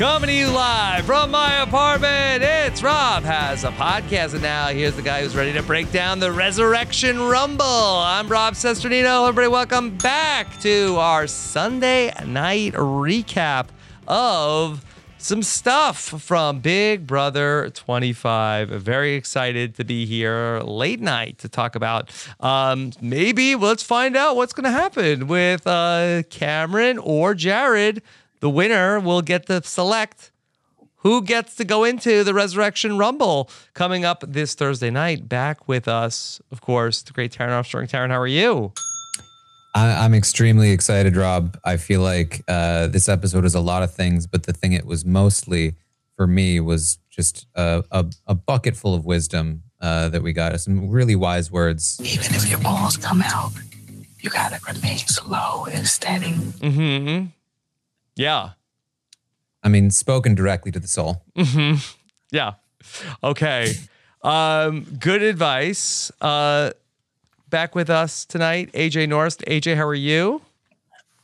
[0.00, 4.96] Coming to you live from my apartment, it's Rob has a podcast, and now here's
[4.96, 7.66] the guy who's ready to break down the Resurrection Rumble.
[7.66, 9.28] I'm Rob Cesternino.
[9.28, 13.66] Everybody, welcome back to our Sunday night recap
[14.08, 14.86] of
[15.18, 18.70] some stuff from Big Brother 25.
[18.70, 24.34] Very excited to be here late night to talk about um, maybe let's find out
[24.34, 28.00] what's going to happen with uh, Cameron or Jared
[28.40, 30.32] the winner will get to select
[31.02, 35.28] who gets to go into the Resurrection Rumble coming up this Thursday night.
[35.28, 37.86] Back with us, of course, the great Taran Armstrong.
[37.86, 38.72] Taran, how are you?
[39.74, 41.58] I, am extremely excited, Rob.
[41.64, 44.84] I feel like uh, this episode is a lot of things, but the thing it
[44.84, 45.76] was mostly
[46.16, 50.58] for me was just a, a, a bucket full of wisdom uh, that we got.
[50.60, 51.98] Some really wise words.
[52.04, 53.52] Even if your balls come out,
[54.20, 56.32] you gotta remain slow and steady.
[56.32, 57.26] Mm-hmm.
[58.20, 58.50] Yeah.
[59.62, 61.22] I mean, spoken directly to the soul.
[61.38, 61.76] Mm-hmm.
[62.30, 62.54] Yeah.
[63.24, 63.72] Okay.
[64.22, 66.12] Um, good advice.
[66.20, 66.72] Uh,
[67.48, 69.36] back with us tonight, AJ Norris.
[69.38, 70.42] AJ, how are you?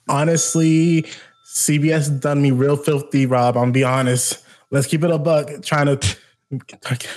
[0.09, 1.05] Honestly,
[1.47, 3.59] CBS done me real filthy, Rob.
[3.59, 4.43] I'm be honest.
[4.71, 5.51] Let's keep it a buck.
[5.63, 6.17] Trying to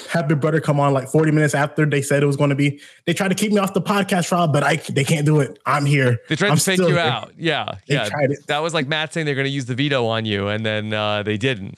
[0.10, 2.56] have Big Brother come on like 40 minutes after they said it was going to
[2.56, 2.82] be.
[3.06, 5.60] They tried to keep me off the podcast, Rob, but I they can't do it.
[5.66, 6.20] I'm here.
[6.30, 6.98] They tried I'm to fake you here.
[6.98, 7.32] out.
[7.38, 8.10] Yeah, They yeah.
[8.10, 8.48] tried it.
[8.48, 10.94] That was like Matt saying they're going to use the veto on you, and then
[10.94, 11.78] uh, they didn't.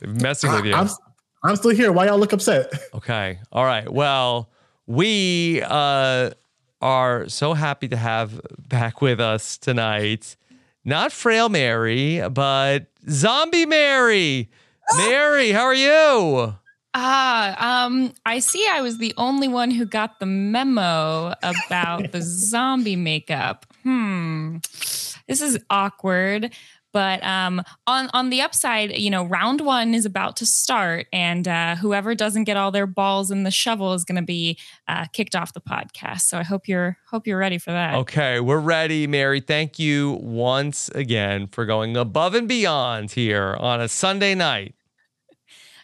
[0.00, 0.74] They're messing with you.
[0.74, 0.88] I, am
[1.44, 1.92] I'm still here.
[1.92, 2.72] Why y'all look upset?
[2.94, 3.38] Okay.
[3.52, 3.88] All right.
[3.90, 4.50] Well,
[4.86, 6.30] we uh,
[6.82, 10.36] are so happy to have back with us tonight,
[10.84, 14.50] not Frail Mary, but Zombie Mary.
[14.96, 16.56] Mary, how are you?
[16.92, 22.20] Ah, um, I see I was the only one who got the memo about the
[22.22, 23.66] zombie makeup.
[23.84, 24.56] Hmm.
[25.28, 26.52] This is awkward.
[26.92, 31.46] But um, on on the upside, you know, round one is about to start, and
[31.46, 34.58] uh, whoever doesn't get all their balls in the shovel is going to be
[34.88, 36.22] uh, kicked off the podcast.
[36.22, 37.94] So I hope you're hope you're ready for that.
[37.94, 39.40] Okay, we're ready, Mary.
[39.40, 44.74] Thank you once again for going above and beyond here on a Sunday night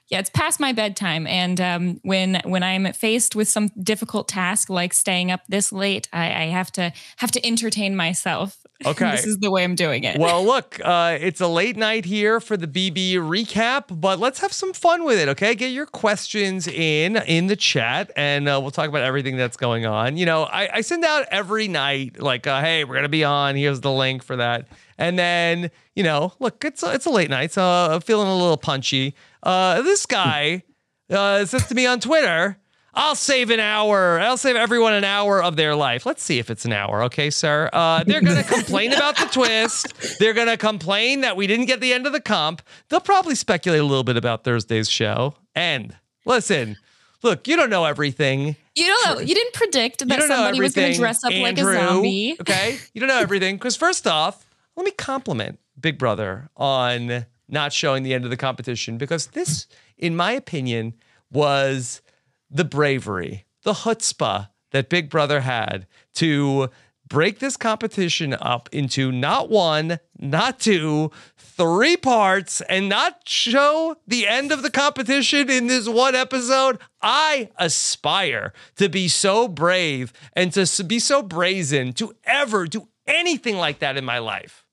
[0.09, 4.71] yeah, it's past my bedtime, and um, when when I'm faced with some difficult task
[4.71, 8.59] like staying up this late, I, I have to have to entertain myself.
[8.85, 10.21] Okay, this is the way I'm doing it.
[10.21, 14.53] Well, look, uh, it's a late night here for the BB recap, but let's have
[14.53, 15.31] some fun with it.
[15.31, 19.57] Okay, get your questions in in the chat, and uh, we'll talk about everything that's
[19.57, 20.19] going on.
[20.19, 23.57] You know, I, I send out every night like, uh, hey, we're gonna be on.
[23.57, 24.69] Here's the link for that.
[24.99, 28.37] And then, you know, look, it's a, it's a late night, so I'm feeling a
[28.37, 29.15] little punchy.
[29.47, 30.63] Uh, this guy
[31.11, 32.59] uh, says to me on Twitter,
[32.93, 34.19] I'll save an hour.
[34.19, 36.07] I'll save everyone an hour of their life.
[36.07, 37.69] Let's see if it's an hour, okay, sir?
[37.73, 40.19] Uh, they're going to complain about the twist.
[40.19, 42.63] They're going to complain that we didn't get the end of the comp.
[42.89, 45.35] They'll probably speculate a little bit about Thursday's show.
[45.55, 45.95] And
[46.25, 46.79] listen,
[47.23, 48.57] look, you don't know everything.
[48.75, 49.21] You don't know.
[49.21, 52.37] You didn't predict that somebody was going to dress up Andrew, like a zombie.
[52.41, 57.73] Okay, you don't know everything because first off, let me compliment Big Brother on not
[57.73, 59.67] showing the end of the competition because this,
[59.97, 60.95] in my opinion,
[61.31, 62.03] was
[62.51, 66.71] the bravery, the chutzpah that Big Brother had to
[67.09, 74.27] break this competition up into not one, not two, three parts and not show the
[74.27, 76.79] end of the competition in this one episode.
[77.01, 83.57] I aspire to be so brave and to be so brazen to ever do anything
[83.57, 84.65] like that in my life.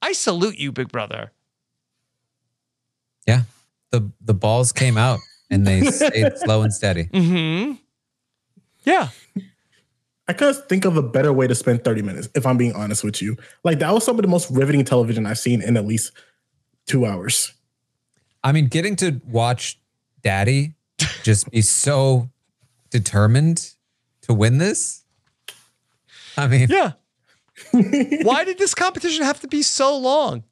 [0.00, 1.32] I salute you, big brother.
[3.28, 3.42] Yeah.
[3.90, 5.20] The the balls came out
[5.50, 7.04] and they stayed slow and steady.
[7.04, 7.74] Mm-hmm.
[8.84, 9.08] Yeah.
[10.26, 13.02] I couldn't think of a better way to spend 30 minutes, if I'm being honest
[13.04, 13.36] with you.
[13.64, 16.12] Like that was some of the most riveting television I've seen in at least
[16.86, 17.52] two hours.
[18.44, 19.78] I mean, getting to watch
[20.22, 20.74] Daddy
[21.22, 22.28] just be so
[22.90, 23.70] determined
[24.22, 25.02] to win this.
[26.36, 26.92] I mean, Yeah.
[27.72, 30.44] Why did this competition have to be so long?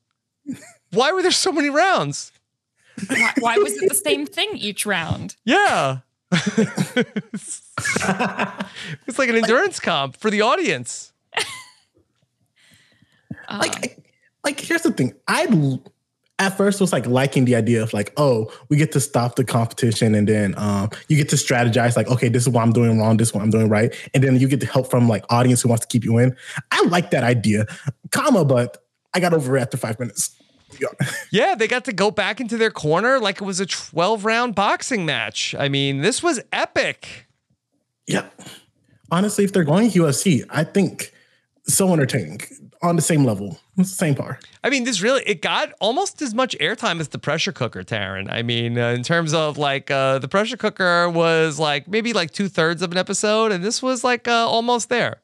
[0.91, 2.33] Why were there so many rounds?
[3.09, 5.37] Why, why was it the same thing each round?
[5.45, 5.99] Yeah.
[6.33, 7.63] it's
[9.19, 11.13] like an endurance comp for the audience.
[13.49, 14.05] Uh, like
[14.45, 15.47] like here's the thing I
[16.39, 19.45] at first was like liking the idea of like oh we get to stop the
[19.45, 22.99] competition and then um you get to strategize like okay this is what i'm doing
[22.99, 25.25] wrong this is what i'm doing right and then you get the help from like
[25.31, 26.37] audience who wants to keep you in
[26.73, 27.65] i like that idea
[28.11, 28.85] comma but
[29.15, 30.37] i got over it after five minutes
[30.81, 30.89] Yeah.
[31.31, 34.55] Yeah, they got to go back into their corner like it was a 12 round
[34.55, 35.55] boxing match.
[35.59, 37.27] I mean, this was epic.
[38.07, 38.27] yeah
[39.11, 41.13] honestly if they're going ufc i think
[41.65, 42.41] so entertaining
[42.83, 46.57] on the same level same par I mean, this really it got almost as much
[46.59, 48.27] airtime as the pressure cooker, Taran.
[48.33, 52.33] I mean, uh, in terms of like uh, the pressure cooker was like maybe like
[52.33, 55.21] two thirds of an episode, and this was like uh, almost there.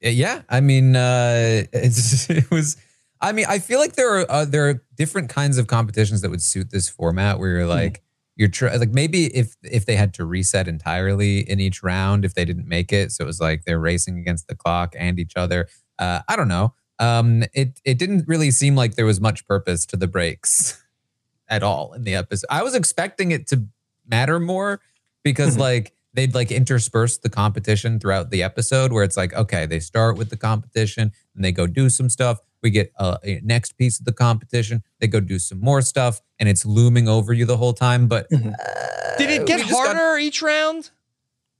[0.00, 0.42] yeah.
[0.48, 2.76] I mean, uh, it's, it was.
[3.20, 6.30] I mean, I feel like there are uh, there are different kinds of competitions that
[6.30, 8.02] would suit this format where you're like
[8.36, 12.34] you're tr- like maybe if if they had to reset entirely in each round if
[12.34, 15.32] they didn't make it, so it was like they're racing against the clock and each
[15.36, 15.68] other.
[15.98, 16.74] Uh, I don't know.
[17.00, 20.80] Um, it it didn't really seem like there was much purpose to the breaks
[21.48, 22.46] at all in the episode.
[22.50, 23.64] I was expecting it to
[24.06, 24.80] matter more
[25.24, 25.60] because Mhm.
[25.60, 30.16] like they'd like intersperse the competition throughout the episode where it's like okay they start
[30.16, 33.98] with the competition and they go do some stuff we get a, a next piece
[34.00, 37.56] of the competition they go do some more stuff and it's looming over you the
[37.56, 38.52] whole time but Mhm.
[38.52, 40.90] uh, Did it get we just got- harder each round?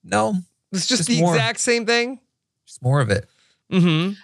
[0.05, 0.35] no
[0.73, 1.35] It's just, Just the more.
[1.35, 2.21] exact same thing.
[2.67, 3.29] just more of it
[3.73, 4.15] Mm-hmm.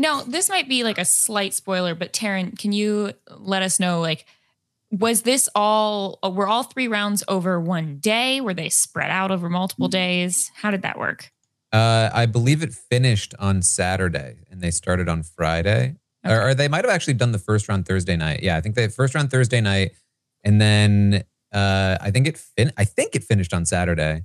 [0.00, 4.00] Now, this might be like a slight spoiler, but Taran, can you let us know
[4.00, 4.26] like
[4.90, 8.40] was this all uh, were all three rounds over one day?
[8.40, 10.50] Were they spread out over multiple days?
[10.54, 11.30] How did that work?
[11.72, 16.50] Uh, i believe it finished on saturday and they started on friday or, Okay.
[16.50, 18.88] or they might have actually done the first round thursday night yeah i think they
[18.88, 19.92] first round thursday night
[20.44, 21.22] and then
[21.52, 24.24] uh, i think it fin- i think it finished on saturday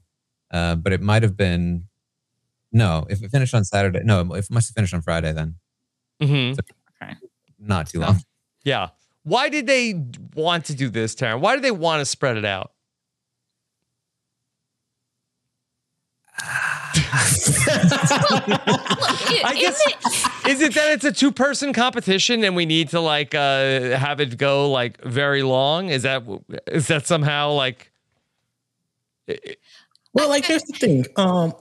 [0.51, 1.83] uh, but it might have been
[2.71, 5.55] no if it finished on saturday no it must have finished on friday then
[6.21, 6.57] Mm-hmm.
[7.59, 8.21] not too So- long
[8.63, 8.89] Yeah.
[9.23, 9.95] Why did they
[10.35, 11.39] want to do this, Taran?
[11.39, 12.72] Why did they want to spread it out?
[19.45, 19.81] I guess
[20.47, 24.19] is it that it's a two person competition and we need to like uh have
[24.19, 25.89] it go like very long?
[25.89, 26.23] Is that
[26.67, 27.91] is that somehow like
[30.13, 31.05] Well, like here's the thing.
[31.15, 31.53] Um,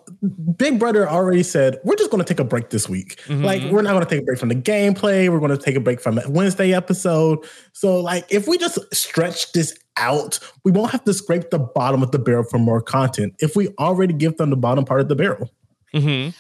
[0.56, 3.20] Big Brother already said we're just going to take a break this week.
[3.26, 3.44] Mhm.
[3.44, 5.28] Like we're not going to take a break from the gameplay.
[5.30, 7.38] We're going to take a break from that Wednesday episode.
[7.72, 12.02] So, like, if we just stretch this out, we won't have to scrape the bottom
[12.02, 13.34] of the barrel for more content.
[13.38, 15.50] If we already give them the bottom part of the barrel,
[15.94, 16.34] mhm.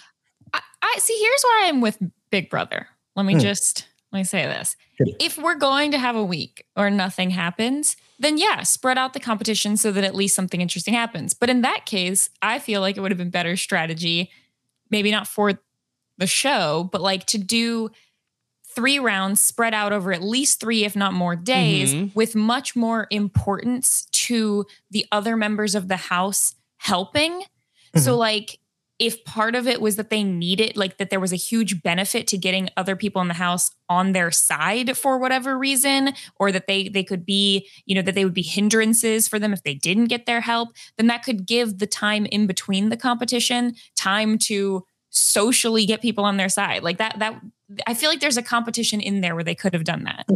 [0.52, 1.18] I, I see.
[1.20, 1.98] Here's where I'm with
[2.30, 2.86] Big Brother.
[3.16, 3.40] Let me Hmm.
[3.40, 4.76] just let me say this:
[5.20, 9.20] if we're going to have a week or nothing happens, then yeah, spread out the
[9.20, 11.34] competition so that at least something interesting happens.
[11.34, 14.30] But in that case, I feel like it would have been better strategy,
[14.90, 15.60] maybe not for
[16.18, 17.90] the show, but like to do
[18.74, 22.14] three rounds spread out over at least three, if not more days, Mhm.
[22.14, 27.42] with much more importance to the other members of the house helping.
[27.94, 28.58] So, like,
[28.98, 32.26] if part of it was that they needed, like, that there was a huge benefit
[32.28, 36.66] to getting other people in the house on their side for whatever reason, or that
[36.68, 39.74] they they could be, you know, that they would be hindrances for them if they
[39.74, 44.38] didn't get their help, then that could give the time in between the competition time
[44.38, 46.82] to socially get people on their side.
[46.82, 47.40] Like that, that
[47.86, 50.26] I feel like there's a competition in there where they could have done that.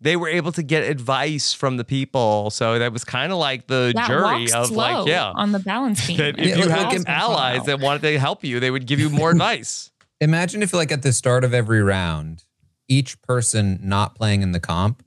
[0.00, 2.50] They were able to get advice from the people.
[2.50, 5.32] So that was kind of like the Yeah, jury of slow like, yeah.
[5.34, 6.18] on the balance beam.
[6.18, 8.86] That if Yeah, you look, had look, allies that wanted to help you, they would
[8.86, 9.90] give you more advice.
[10.20, 12.44] imagine if like at the start of every round
[12.88, 15.02] each person not playing in the comp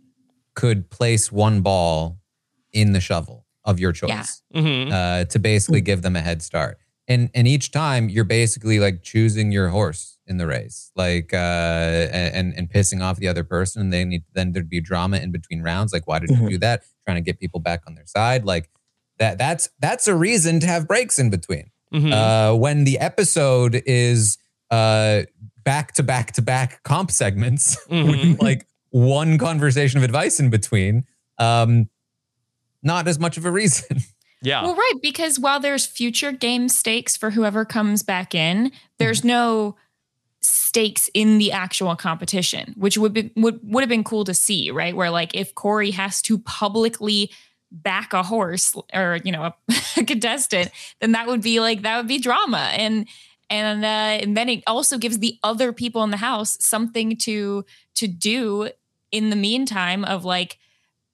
[0.55, 2.17] could place one ball
[2.71, 4.61] in the shovel of your choice Yeah.
[4.61, 4.91] Mhm.
[4.91, 9.03] uh, to basically give them a head start and and each time you're basically like
[9.03, 11.37] choosing your horse in the race, like uh,
[12.11, 15.31] and and pissing off the other person, and they need then there'd be drama in
[15.31, 15.93] between rounds.
[15.93, 16.41] Like, why did Mhm.
[16.43, 16.83] you do that?
[17.05, 18.69] Trying to get people back on their side, like
[19.19, 19.37] that.
[19.37, 21.69] That's that's a reason to have breaks in between.
[21.93, 22.11] Mhm.
[22.11, 24.37] Uh, when the episode is
[24.71, 25.23] uh
[25.63, 28.07] back to back to back comp segments, Mhm.
[28.31, 31.03] with like one conversation of advice in between,
[31.37, 31.89] um,
[32.81, 33.97] not as much of a reason.
[34.45, 34.63] yeah.
[34.63, 39.27] Well, right, because while there's future game stakes for whoever comes back in, there's Mm-hmm.
[39.27, 39.75] no
[40.41, 44.71] stakes in the actual competition, which would be would would have been cool to see,
[44.71, 44.95] right?
[44.95, 47.31] Where like if Cory has to publicly
[47.71, 49.53] back a horse or you know a,
[49.97, 50.71] a contestant,
[51.01, 53.07] then that would be like that would be drama and.
[53.47, 57.63] And, uh, and then it also gives the other people in the house something to
[57.93, 58.71] to do
[59.11, 60.57] in the meantime of like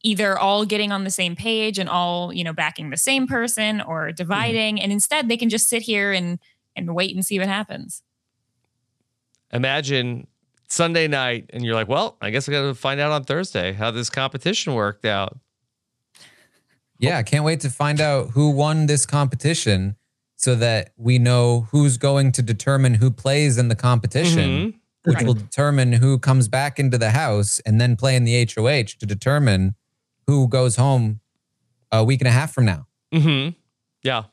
[0.03, 3.81] either all getting on the same page and all you know backing the same person
[3.81, 6.39] or dividing and instead they can just sit here and
[6.75, 8.03] and wait and see what happens
[9.53, 10.27] Imagine
[10.69, 13.73] Sunday night and you're like, well, I guess I got to find out on Thursday
[13.73, 15.37] how this competition worked out.
[16.99, 19.97] Yeah, I can't wait to find out who won this competition
[20.37, 24.73] so that we know who's going to determine who plays in the competition, Mhm.
[25.03, 28.97] which will determine who comes back into the house and then play in the HOH
[28.99, 29.75] to determine
[30.27, 31.19] who goes home
[31.91, 32.87] a week and a half from now.
[33.13, 33.55] Mhm.
[34.03, 34.23] Yeah.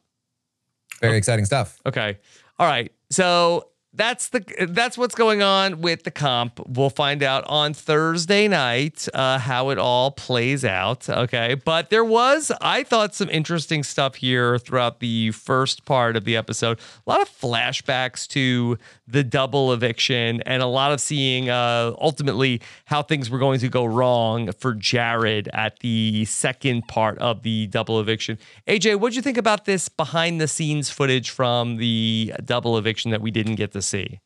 [1.00, 1.78] Very exciting stuff.
[1.87, 2.18] Okay.
[2.59, 2.92] All right.
[3.11, 6.61] So that's the that's what's going on with the comp.
[6.68, 11.09] We'll find out on Thursday night uh, how it all plays out.
[11.09, 11.54] Okay.
[11.54, 16.37] But there was, I thought, some interesting stuff here throughout the first part of the
[16.37, 16.78] episode.
[17.07, 22.61] A lot of flashbacks to the double eviction and a lot of seeing uh, ultimately
[22.85, 27.66] how things were going to go wrong for Jared at the second part of the
[27.68, 28.38] double eviction.
[28.66, 33.23] AJ, what'd you think about this behind the scenes footage from the double eviction that
[33.23, 34.20] we didn't get to see?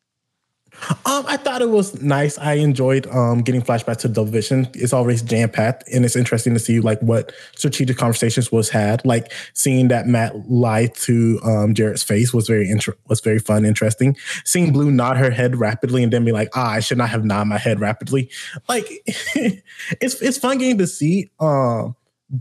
[1.05, 2.39] Um, I thought it was nice.
[2.39, 4.69] I enjoyed um getting flashbacks to Double Vision.
[4.75, 9.05] It's always jam packed, and it's interesting to see like what strategic conversations was had.
[9.05, 13.67] Like seeing that Matt lie to um Jared's face was very inter- was very fun,
[13.67, 14.17] interesting.
[14.45, 17.25] Seeing Blue nod her head rapidly and then be like, "Ah, I should not have
[17.25, 18.31] nodded my head rapidly."
[18.69, 21.95] Like it's it's fun getting to see um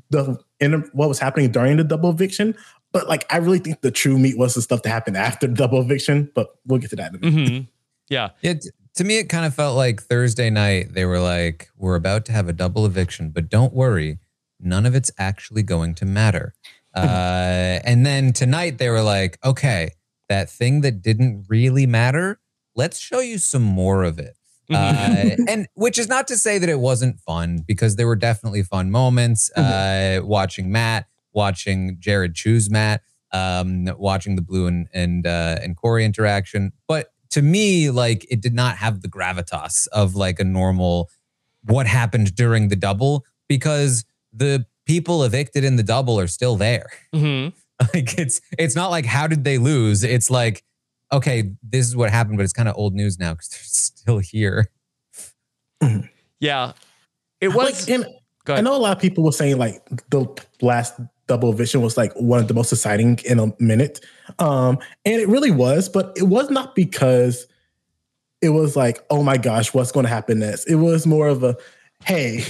[0.10, 2.56] the inter- what was happening during the double eviction.
[2.92, 5.54] But like, I really think the true meat was the stuff that happened after the
[5.56, 6.32] double eviction.
[6.34, 7.52] But we'll get to that in a minute.
[7.52, 7.66] Mm-hmm.
[8.10, 8.30] Yeah.
[8.42, 10.94] It to me, it kind of felt like Thursday night.
[10.94, 14.20] They were like, "We're about to have a double eviction, but don't worry,
[14.60, 16.54] none of it's actually going to matter."
[16.94, 19.92] Uh, and then tonight they were like, "Okay,
[20.28, 22.38] that thing that didn't really matter,
[22.76, 24.36] let's show you some more of it."
[24.70, 28.62] Uh, and which is not to say that it wasn't fun because there were definitely
[28.62, 29.50] fun moments.
[29.52, 35.76] Uh, watching Matt, watching Jared choose Matt, um, watching the Blue and and uh, and
[35.76, 40.44] Cory interaction, but to me, like it did not have the gravitas of like a
[40.44, 41.10] normal
[41.64, 46.90] what happened during the double because the people evicted in the double are still there.
[47.14, 47.50] hmm
[47.96, 50.04] Like it's it's not like how did they lose?
[50.04, 50.64] It's like
[51.12, 54.18] okay, this is what happened, but it's kind of old news now because they're still
[54.20, 54.68] here.
[56.40, 56.74] Yeah.
[57.40, 57.88] It was.
[57.90, 58.06] Like, and
[58.44, 60.26] Go I know a lot of people were saying like the
[60.62, 61.00] last
[61.32, 64.02] double vision was like one of the most exciting in a minute.
[64.38, 67.48] Um, and it really was, but it was not because
[68.42, 70.66] it was like, oh my gosh, what's going to happen next?
[70.66, 71.56] It was more of a,
[72.04, 72.44] hey,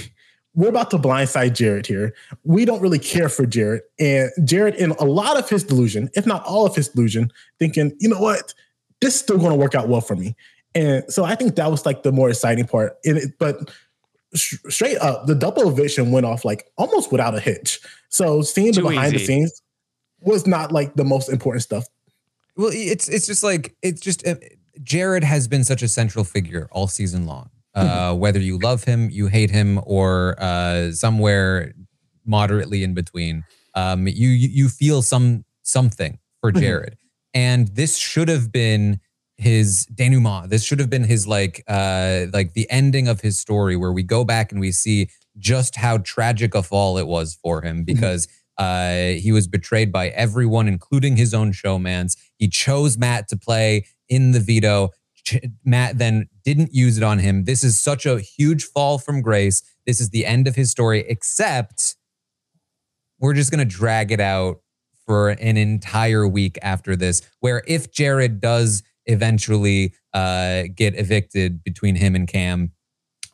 [0.54, 2.12] we're about to blindside Jared here.
[2.42, 3.82] We don't really care for Jared.
[4.00, 7.92] And Jared, in a lot of his delusion, if not all of his delusion, thinking,
[8.00, 8.52] you know what,
[9.00, 10.34] this is still going to work out well for me.
[10.74, 12.96] And so I think that was like the more exciting part.
[13.04, 13.70] And it, but
[14.34, 17.80] straight up, the double eviction went off like almost without a hitch.
[18.08, 19.62] So seeing the behind the scenes
[20.20, 21.86] was not like the most important stuff.
[22.56, 24.36] Well, it's it's just like it's just uh,
[24.82, 27.50] Jared has been such a central figure all season long.
[27.74, 31.72] Uh, whether you love him, you hate him, or uh, somewhere
[32.26, 36.60] moderately in between, um, you you feel some something for Mhm.
[36.60, 36.96] Jared,
[37.32, 39.00] and this should have been
[39.42, 40.48] his denouement.
[40.48, 44.02] This should have been his like uh like the ending of his story, where we
[44.02, 45.08] go back and we see
[45.38, 50.08] just how tragic a fall it was for him because uh, he was betrayed by
[50.08, 52.16] everyone, including his own showmance.
[52.36, 54.90] He chose Matt to play in the veto.
[55.24, 57.44] Ch- Matt then didn't use it on him.
[57.44, 59.62] This is such a huge fall from grace.
[59.86, 61.96] This is the end of his story, except
[63.18, 64.58] we're just going to drag it out
[65.06, 71.96] for an entire week after this, where if Jared does eventually uh, get evicted between
[71.96, 72.72] him and Cam,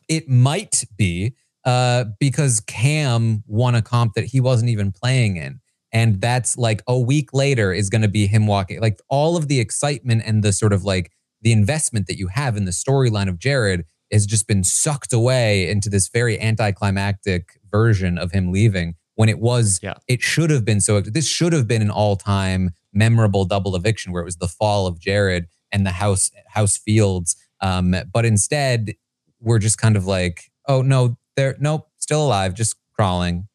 [0.07, 1.35] it might be
[1.65, 5.59] uh, because Cam won a comp that he wasn't even playing in.
[5.91, 8.79] And that's like a week later is going to be him walking.
[8.79, 11.11] Like all of the excitement and the sort of like
[11.41, 15.69] the investment that you have in the storyline of Jared has just been sucked away
[15.69, 19.95] into this very anticlimactic version of him leaving when it was Yeah.
[20.07, 24.21] it should have been so this should have been an all-time memorable double eviction where
[24.21, 28.93] it was the fall of Jared and the house house fields um but instead
[29.39, 33.47] we're just kind of like oh no they're nope still alive just crawling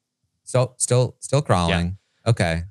[0.44, 2.62] so still still crawling okay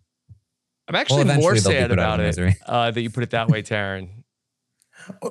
[0.87, 4.09] I'm actually eventually more sad about it uh, that you put it that way, Taran.
[5.23, 5.29] I,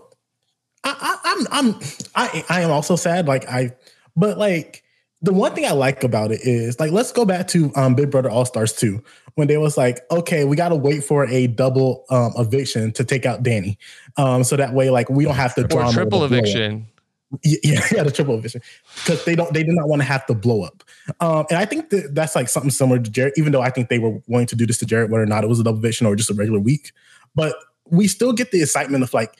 [0.85, 1.81] I, I'm I'm
[2.14, 3.26] I I am also sad.
[3.26, 3.73] Like I,
[4.16, 4.81] but like
[5.22, 8.10] the one thing I like about it is like let's go back to um Big
[8.10, 9.02] Brother All Stars 2
[9.34, 13.04] when they was like, okay, we got to wait for a double um eviction to
[13.04, 13.78] take out Danny,
[14.16, 16.44] um so that way like we don't have to Or drama triple the blow up.
[16.44, 16.86] eviction.
[17.42, 18.60] Yeah, yeah, the triple eviction
[18.96, 20.84] because they don't they did not want to have to blow up.
[21.20, 23.88] Um, and I think that that's like something similar to Jared, even though I think
[23.88, 25.78] they were going to do this to Jared, whether or not it was a double
[25.78, 26.92] eviction or just a regular week.
[27.34, 27.56] But
[27.88, 29.34] we still get the excitement of like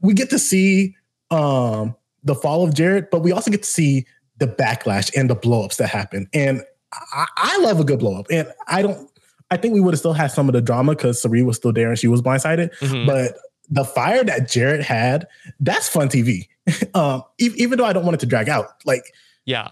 [0.00, 0.94] we get to see
[1.30, 4.06] um the fall of Jared, but we also get to see
[4.38, 6.28] the backlash and the blowups that happen.
[6.32, 6.62] And
[6.92, 8.26] I, I love a good blow up.
[8.30, 9.10] And I don't
[9.50, 11.72] I think we would have still had some of the drama because Cirie was still
[11.72, 12.76] there and she was blindsided.
[12.80, 13.06] Mhm.
[13.06, 13.36] But
[13.70, 15.26] the fire that Jared had,
[15.60, 16.48] that's fun TV.
[16.94, 19.12] um, e- even though I don't want it to drag out, like
[19.44, 19.68] Yeah.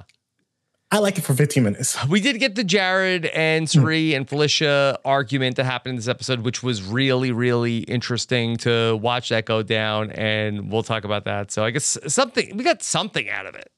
[0.93, 2.07] I like it for 15 minutes.
[2.07, 6.41] We did get the Jared and Cirie and Felicia argument that happened in this episode,
[6.41, 10.13] which was really, really interesting to watch that go down.
[10.13, 11.51] And we'll talk about that.
[11.51, 13.73] So I guess something, we got something out of it.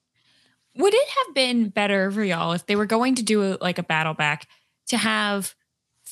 [0.77, 3.79] Would it have been better for y'all if they were going to do a, like
[3.79, 4.47] a battle back
[4.89, 5.55] to have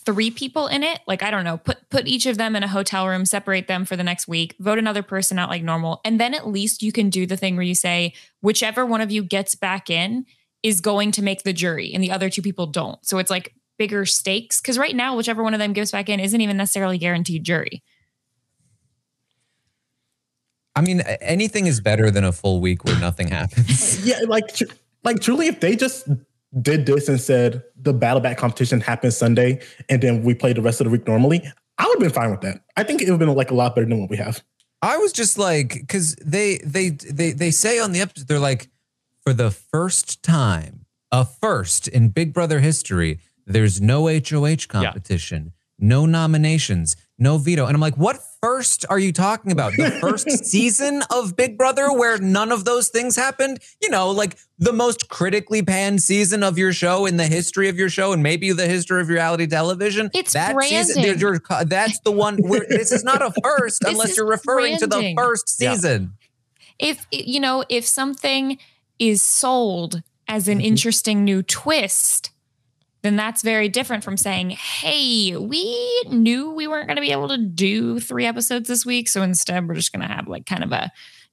[0.07, 1.01] three people in it?
[1.07, 3.85] Like I don't know, put put each of them in a hotel room, separate them
[3.85, 6.93] for the next week, vote another person out like normal, and then at least you
[6.93, 10.25] can do the thing where you say whichever one of you gets back in
[10.63, 13.05] is going to make the jury, and the other two people don't.
[13.07, 16.21] So it's like bigger stakes because right now whichever one of them gets back in
[16.21, 17.83] isn't even necessarily guaranteed jury.
[20.77, 24.05] I mean, anything is better than a full week where nothing happens.
[24.07, 24.65] Yeah, like tr-
[25.05, 26.09] like truly, if they just
[26.61, 30.63] did this and said the battle back competition happens Sunday and then we play the
[30.63, 31.43] rest of the week normally,
[31.79, 32.63] I would have been fine with that.
[32.77, 34.43] I think it would have been like a lot better than what we have.
[34.83, 38.69] I was just like, because they they they they say on the episode, they're like,
[39.23, 46.05] for the first time, a first in Big Brother history, there's no HOH competition, no
[46.07, 49.73] nominations, no veto, and I'm like, what first are you talking about?
[49.77, 53.61] The first season of Big Brother where none of those things happened?
[53.81, 57.79] You know, like the most critically panned season of your show in the history of
[57.79, 60.11] your show, and maybe the history of reality television.
[60.13, 61.21] It's that season, branding.
[61.21, 62.39] you're- that's the one.
[62.39, 65.17] Where, this is not a first unless you're referring to the branding.
[65.17, 65.75] first Yeah.
[65.75, 66.15] season.
[66.81, 68.59] if you know if something
[68.99, 70.51] is sold as Mm-hmm.
[70.53, 72.31] an interesting new twist
[73.05, 77.29] then that's very different from saying hey we knew we weren't going to be able
[77.29, 80.65] to do three episodes this week so instead we're just going to have like kind
[80.65, 80.91] of a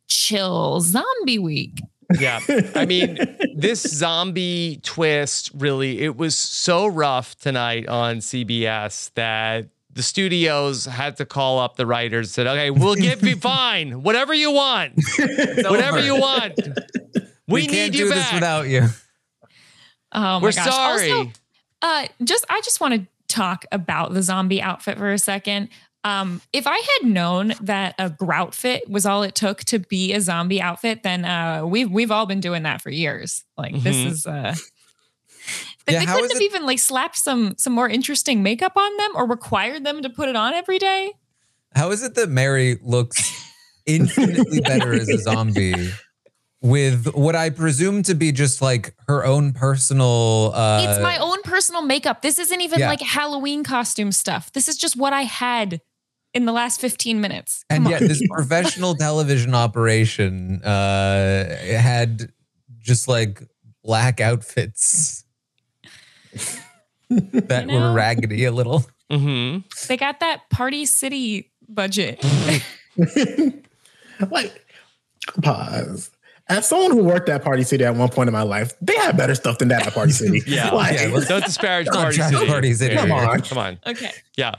[0.08, 1.80] chill zombie week
[2.20, 2.42] Yeah.
[2.76, 3.18] I mean,
[3.56, 11.16] this zombie twist really, it was so rough tonight on CBS that the studios had
[11.18, 14.94] to call up the writers and said, okay, we'll give you fine, whatever you want,
[15.18, 16.06] whatever over.
[16.06, 16.54] you want.
[17.48, 18.18] We, We, can't need you do back.
[18.26, 18.88] this without you.
[20.12, 21.12] oh my We're gosh sorry.
[21.12, 21.32] Also,
[21.82, 25.70] uh just i just want to talk about the zombie outfit for a second
[26.04, 30.14] um, if I had known that a grout fit was all it took to be
[30.14, 33.44] a zombie outfit, then uh, we've we've all been doing that for years.
[33.56, 34.06] Like this Mhm.
[34.08, 34.56] is uh,
[35.86, 38.98] they, Yeah, they couldn't have it- even like slapped some some more interesting makeup on
[38.98, 41.12] them or required them to put it on every day.
[41.76, 43.32] How is it that Mary looks
[43.86, 45.92] infinitely better as a zombie
[46.62, 51.42] with what I presume to be just like her own personal uh it's my own
[51.44, 52.22] personal makeup.
[52.22, 52.90] This isn't even yeah.
[52.90, 54.52] like Halloween costume stuff.
[54.54, 55.82] This is just what I had
[56.34, 57.66] in the last 15 minutes.
[57.70, 62.32] and Come yet this professional television operation uh had
[62.80, 63.42] just like
[63.84, 65.24] black outfits
[67.10, 67.80] that You know?
[67.80, 68.86] were raggedy a little.
[69.12, 69.68] Mm-hmm.
[69.90, 72.24] they got that Party City budget.
[74.32, 74.66] like,
[75.44, 76.12] pause.
[76.52, 79.16] As someone who worked at Party City at one point in my life, they had
[79.18, 80.42] better stuff than that at Party City.
[80.48, 80.72] Yeah.
[80.72, 82.46] Like, Yeah, let's- Don't disparage Party trash City.
[82.48, 83.42] Party City Come on.
[83.42, 83.80] Come on.
[83.88, 84.12] okay.
[84.38, 84.56] Yeah.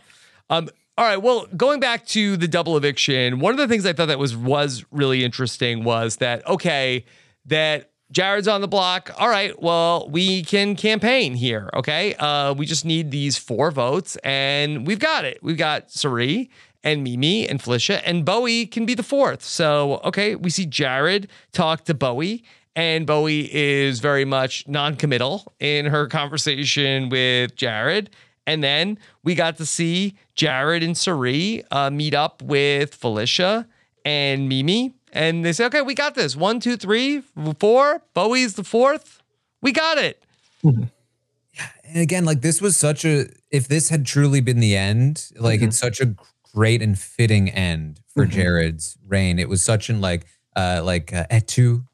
[0.50, 1.16] Um, all right.
[1.22, 4.36] Well, going back to the double eviction, one of the things I thought that was
[4.36, 7.04] was really interesting was that okay,
[7.46, 9.10] that Jared's on the block.
[9.18, 9.60] All right.
[9.62, 11.70] Well, we can campaign here.
[11.74, 12.14] Okay.
[12.16, 15.38] Uh, we just need these four votes, and we've got it.
[15.42, 16.50] We've got Cirie
[16.84, 19.42] and Mimi and Felicia, and Bowie can be the fourth.
[19.42, 22.44] So okay, we see Jared talk to Bowie.
[22.74, 28.08] And Bowie is very much non-committal in her conversation with Jared.
[28.46, 33.66] And then we got to see Jared and Cirie uh, meet up with Felicia
[34.06, 36.34] and Mimi, and they say, "Okay, we got this.
[36.34, 37.22] One, two, three,
[37.60, 38.00] four.
[38.14, 39.20] Bowie's the fourth.
[39.60, 40.22] We got it."
[40.64, 45.30] Yeah, and again, like this was such a if this had truly been the end,
[45.38, 45.68] like Mhm.
[45.68, 46.14] it's such a
[46.54, 48.30] great and fitting end for Mhm.
[48.30, 49.38] Jared's reign.
[49.38, 51.84] It was such an like uh like uh, et tu,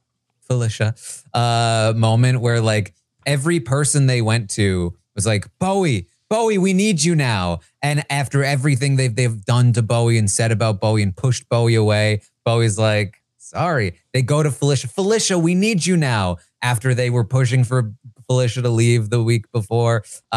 [0.40, 0.94] Felicia
[1.34, 2.94] uh moment where like
[3.26, 7.60] every person they went to was like Bowie, Bowie, we need you now.
[7.82, 11.74] And after everything they've they've done to Bowie and said about Bowie and pushed Bowie
[11.74, 13.94] away, Bowie's like, sorry.
[14.12, 16.36] They go to Felicia, Felicia, we need you now.
[16.62, 17.92] After they were pushing for
[18.26, 20.36] Felicia to leave the week before, uh,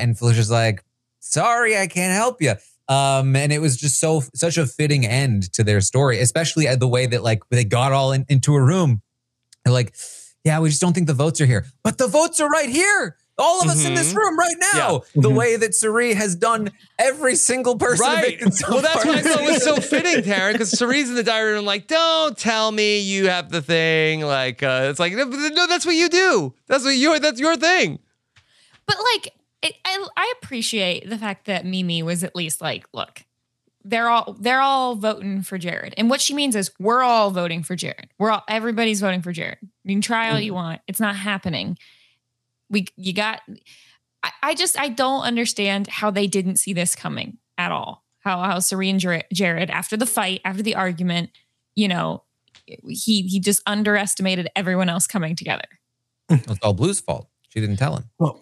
[0.00, 0.84] and Felicia's like,
[1.18, 2.54] sorry, I can't help you.
[2.88, 6.80] Um, and it was just so such a fitting end to their story, especially at
[6.80, 9.02] the way that like they got all in, into a room.
[9.64, 9.94] They're like,
[10.44, 13.16] yeah, we just don't think the votes are here, but the votes are right here.
[13.40, 14.16] All of us in this Mhm.
[14.16, 15.02] room right now.
[15.14, 15.36] The Mhm.
[15.36, 18.52] way that Cirie has done every single person Right.
[18.52, 21.14] so well, that's far what I this thought was so fitting, Taran, because Cirie's in
[21.14, 24.22] the diary room, like, don't tell me you have the thing.
[24.22, 26.52] Like, uh, it's like, no, no, that's what you do.
[26.66, 27.16] That's what you.
[27.20, 28.00] That's your thing.
[28.86, 33.24] But like, it, I I appreciate the fact that Mimi was at least like, look,
[33.84, 37.62] they're all they're all voting for Jared, and what she means is we're all voting
[37.62, 38.08] for Jared.
[38.18, 39.58] We're all everybody's voting for Jared.
[39.84, 40.56] You can try all you mm-hmm.
[40.56, 41.78] want, it's not happening.
[42.70, 43.40] We you got.
[44.22, 48.04] I, I just I don't understand how they didn't see this coming at all.
[48.20, 51.30] How how Serene Jared after the fight, after the argument,
[51.74, 52.22] you know,
[52.66, 55.64] he he just underestimated everyone else coming together.
[56.28, 57.28] It's all Blue's fault.
[57.58, 58.04] She didn't tell him.
[58.20, 58.38] Well,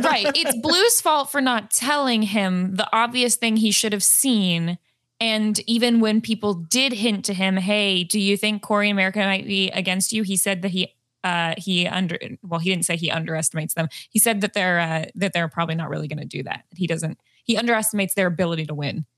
[0.00, 0.26] right.
[0.34, 4.78] It's Blue's fault for not telling him the obvious thing he should have seen.
[5.20, 9.18] And even when people did hint to him, hey, do you think Cory and America
[9.18, 10.22] might be against you?
[10.22, 13.88] He said that he uh he under well, he didn't say he underestimates them.
[14.08, 16.64] He said that they're uh that they're probably not really gonna do that.
[16.74, 19.04] He doesn't he underestimates their ability to win.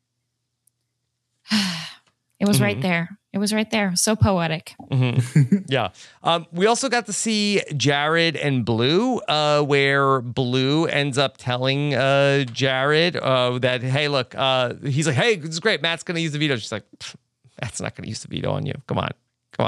[2.38, 2.82] it was right Mhm.
[2.82, 3.18] there.
[3.32, 3.94] It was right there.
[3.96, 4.74] So poetic.
[4.90, 5.64] Mhm.
[5.68, 5.88] yeah.
[6.22, 11.94] Um, we also got to see Jared and Blue, uh, where Blue ends up telling
[11.94, 15.82] uh, Jared uh, that, hey, look, uh, he's like, hey, this is great.
[15.82, 16.56] Matt's going to use the veto.
[16.56, 17.14] She's like, "Pff,
[17.60, 18.74] Matt's not going to use the veto on you.
[18.86, 19.10] Come on.
[19.52, 19.66] Come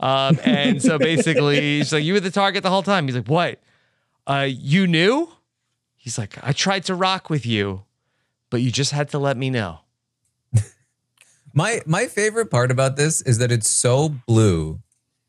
[0.00, 0.28] on.
[0.28, 3.06] Um, and so basically, she's like, you were the target the whole time.
[3.06, 3.60] He's like, what?
[4.26, 5.28] Uh, you knew?
[5.96, 7.82] He's like, I tried to rock with you,
[8.50, 9.80] but you just had to let me know.
[11.54, 14.80] My my favorite part about this is that it's so blue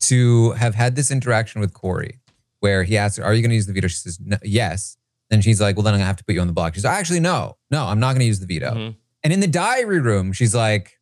[0.01, 2.19] to have had this interaction with Cory,
[2.59, 4.97] where he asks her, "Are you going to use the veto?" She says, no, "Yes."
[5.29, 6.75] Then she's like, "Well, then I'm going to have to put you on the block."
[6.75, 8.95] She's like, "Actually, no, no, I'm not going to use the veto." Mhm.
[9.23, 10.99] And in the diary room, she's like,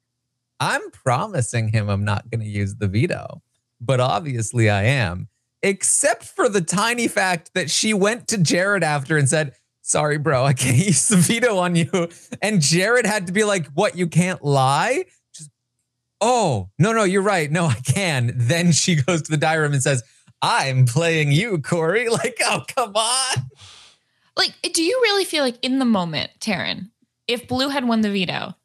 [0.59, 3.41] "I'm promising him I'm not going to use the veto,
[3.79, 5.29] but obviously I am."
[5.63, 9.53] Except for the tiny fact that she went to Jared after and said,
[9.87, 12.09] Sorry, bro, I can't use the veto on you.
[12.41, 15.05] And Jared had to be like, What, you can't lie?
[15.33, 15.49] Just,
[16.19, 17.49] oh, no, no, you're right.
[17.49, 18.33] No, I can.
[18.35, 20.03] Then she goes to the diary room and says,
[20.41, 22.09] I'm playing you, Cory.
[22.17, 23.45] Like, oh, come on.
[24.35, 26.89] Like, do you really feel like in the moment, Taran,
[27.27, 28.55] if Blue had won the veto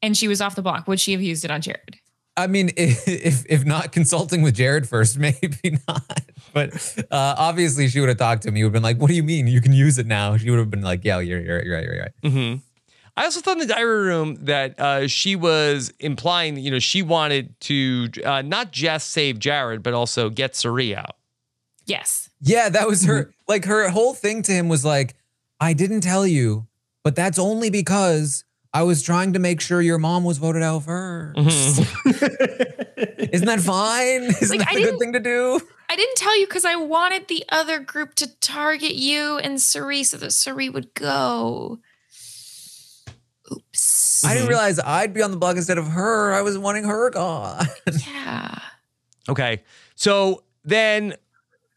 [0.00, 1.98] and she was off the block, would she have used it on Jared?
[2.38, 6.20] I mean, if if not consulting with Jared first, maybe not.
[6.54, 6.72] But
[7.10, 8.54] uh, obviously, she would have talked to him.
[8.54, 9.46] He would have been like, "What do you mean?
[9.48, 11.84] You can use it now?" She would have been like, "Yeah, you're you're, you're right,
[11.84, 12.54] you're right." hmm
[13.16, 17.00] I also thought in the diary room that uh, she was implying, you know, she
[17.02, 21.16] wanted to uh, not just save Jared, but also get Cirie out.
[21.86, 22.28] Yes.
[22.40, 23.32] Yeah, that was her.
[23.46, 25.14] Like her whole thing to him was like,
[25.60, 26.66] "I didn't tell you,
[27.04, 30.82] but that's only because I was trying to make sure your mom was voted out
[30.82, 33.28] 1st Mhm.
[33.32, 34.22] Isn't that fine?
[34.24, 36.76] Isn't Like, that I a good thing to do?" I didn't tell you because I
[36.76, 41.78] wanted the other group to target you and Cirie so that Cirie would go.
[43.52, 44.24] Oops.
[44.24, 46.32] I didn't realize I'd be on the block instead of her.
[46.32, 47.66] I was wanting her gone.
[48.06, 48.58] yeah.
[49.28, 49.62] Okay.
[49.94, 51.14] So then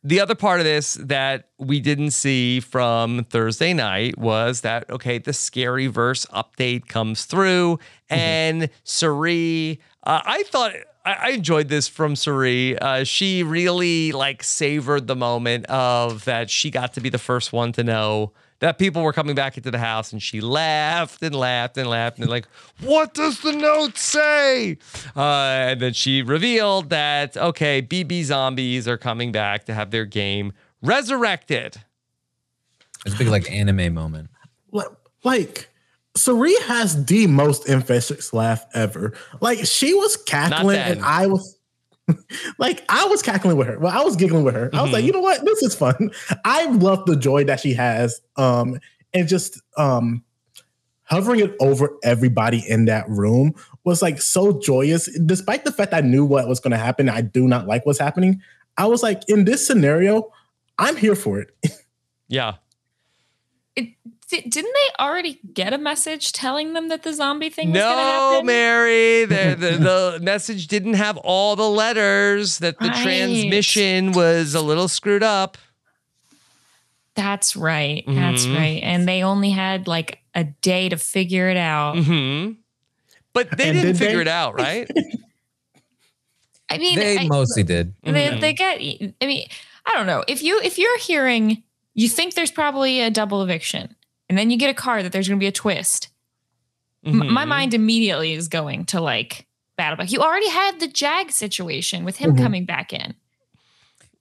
[0.03, 5.17] the other part of this that we didn't see from Thursday night was that, okay,
[5.17, 10.73] the scary verse update comes through and Cirie, uh, I thought.
[11.07, 12.77] I I enjoyed this from Cirie.
[12.77, 17.53] Uh, she really like savored the moment of that she got to be the first
[17.53, 21.35] one to know that people were coming back into the house, and she laughed and
[21.35, 22.47] laughed and laughed and like,
[22.81, 24.77] what does the note say?
[25.15, 30.05] Uh, and then she revealed that okay, BB zombies are coming back to have their
[30.05, 31.77] game resurrected.
[33.05, 34.29] It's a big like anime moment.
[34.71, 34.89] like,
[35.23, 35.69] like
[36.17, 39.13] Cirie has the most infectious laugh ever.
[39.39, 41.57] Like she was cackling and I was
[42.57, 43.79] like I was cackling with her.
[43.79, 44.69] Well, I was giggling with her.
[44.73, 45.43] I was like, you know what?
[45.45, 46.11] This is fun.
[46.45, 48.21] I love the joy that she has.
[48.35, 48.79] Um,
[49.13, 50.23] and just um
[51.03, 53.53] hovering it over everybody in that room
[53.85, 57.07] was like so joyous, despite the fact I knew what was going to happen.
[57.07, 58.41] I do not like what's happening.
[58.77, 60.31] I was like, in this scenario,
[60.77, 61.51] I'm here for it.
[62.27, 62.55] Yeah.
[63.77, 67.81] It, di- didn't they already get a message telling them that the zombie thing was
[67.81, 68.03] going to
[68.39, 68.41] No.
[68.43, 69.25] Mary.
[69.25, 69.77] The, the
[70.17, 72.59] the message didn't have all the letters.
[72.59, 73.03] That the Right.
[73.03, 75.57] transmission was a little screwed up.
[77.15, 78.03] That's right.
[78.05, 78.55] That's Mhm.
[78.57, 78.83] right.
[78.83, 81.97] And they only had like a day to figure it out.
[81.97, 82.51] hmm
[83.33, 84.21] But they And didn't did figure they?
[84.21, 84.87] it out, right?
[86.69, 87.93] I mean, They I- mostly did.
[88.03, 88.41] they, Mhm.
[88.41, 88.77] they get
[89.21, 89.47] i mean
[89.85, 91.63] i don't know if you if you're hearing
[91.93, 93.95] you think there's probably a double eviction
[94.29, 96.09] and then you get a card that there's going to be a twist
[97.05, 97.47] M- my Mhm.
[97.47, 99.45] mind immediately is going to like
[99.77, 102.37] battle back you already had the jag situation with him Mhm.
[102.43, 103.15] coming back in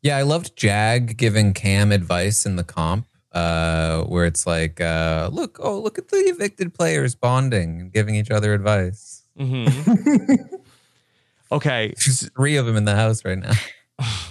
[0.02, 5.30] Yeah, I loved Jag giving Cam advice in the comp, uh, where it's like, uh,
[5.32, 9.24] look, oh, look at the evicted players bonding and giving each other advice.
[9.36, 9.66] Mhm.
[11.50, 11.92] okay.
[12.04, 13.52] There's three of them in the house right now.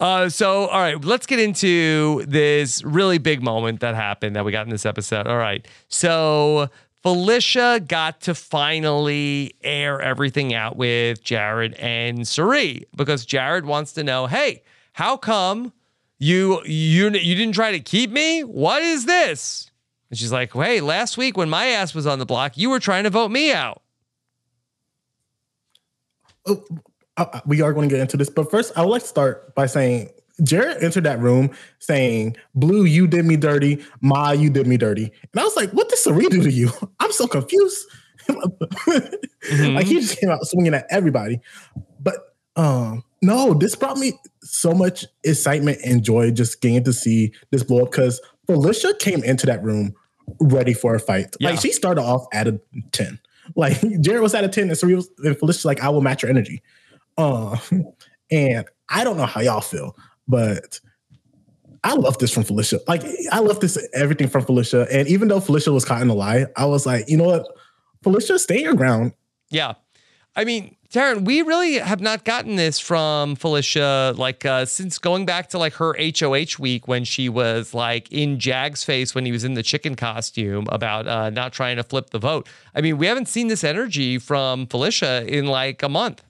[0.00, 4.52] Uh, so, all right, let's get into this really big moment that happened that we
[4.52, 5.26] got in this episode.
[5.26, 5.66] All right.
[5.88, 6.68] So,
[7.02, 14.04] Felicia got to finally air everything out with Jared and Cirie because Jared wants to
[14.04, 15.72] know, hey, how come
[16.18, 18.42] you you you didn't try to keep me?
[18.44, 19.70] What is this?
[20.10, 22.78] And she's like, hey, last week when my ass was on the block, you were
[22.78, 23.82] trying to vote me out.
[26.46, 26.64] Oh,
[27.16, 29.54] uh, we are going to get into this, but first, I would like to start
[29.54, 30.10] by saying
[30.42, 33.84] Jared entered that room saying, "Blue, you did me dirty.
[34.00, 36.70] Ma, you did me dirty." And I was like, "What did Cirie do to you?"
[37.00, 37.86] I'm so confused.
[38.28, 41.40] like he just came out swinging at everybody.
[42.00, 42.16] But
[42.56, 47.62] um, no, this brought me so much excitement and joy just getting to see this
[47.62, 49.94] blow up because Felicia came into that room
[50.40, 51.36] ready for a fight.
[51.40, 51.50] Yeah.
[51.50, 52.60] Like she started off at a
[52.92, 53.18] 10.
[53.56, 56.22] Like Jared was at a 10 and Cirie was and Felicia's like, I will match
[56.22, 56.62] your energy.
[57.16, 57.56] Uh,
[58.30, 59.96] and I don't know how y'all feel,
[60.28, 60.80] but
[61.84, 62.80] I love this from Felicia.
[62.86, 64.86] Like I love this everything from Felicia.
[64.92, 67.46] And even though Felicia was caught in a lie, I was like, you know what?
[68.02, 69.12] Felicia, stay your ground.
[69.50, 69.74] Yeah.
[70.34, 75.24] I mean, Taran, we really have not gotten this from Felicia, like uh, since going
[75.26, 79.32] back to like her HOH week when she was like in Jag's face when he
[79.32, 82.48] was in the chicken costume about uh, not trying to flip the vote.
[82.74, 86.22] I mean, we haven't seen this energy from Felicia in like a month.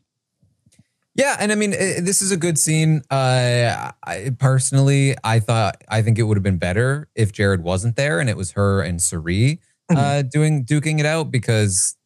[1.14, 3.02] Yeah, and I mean, i this is a good scene.
[3.10, 7.96] Uh, I, personally, I thought I think it would have been better if Jared wasn't
[7.96, 9.60] there and it was her and Cirie
[9.94, 11.96] uh, doing duking it out because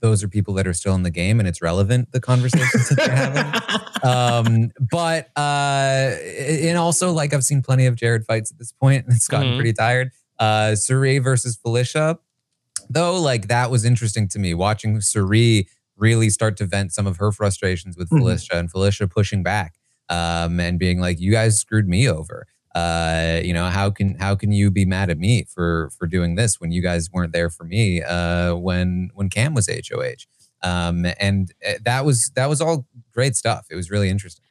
[0.00, 2.96] those are people that are still in the game and it's relevant the conversations that
[2.96, 3.60] they're having.
[4.04, 9.06] Um, but uh, and also like I've seen plenty of Jared fights at this point
[9.06, 9.56] and it's gotten Mhm.
[9.56, 10.10] pretty tired.
[10.40, 12.18] Uh, Cirie versus Felicia,
[12.90, 15.68] though, like that was interesting to me watching Cirie
[16.06, 18.18] really start to vent some of her frustrations with Mhm.
[18.18, 19.70] Felicia and Felicia pushing back
[20.08, 24.34] um, and being like, "You guys screwed me over." Uh, you know how can how
[24.34, 27.50] can you be mad at me for for doing this when you guys weren't there
[27.50, 30.24] for me uh, when when Cam was HOH?
[30.64, 33.66] Um, and uh, that was that was all great stuff.
[33.70, 34.44] It was really interesting.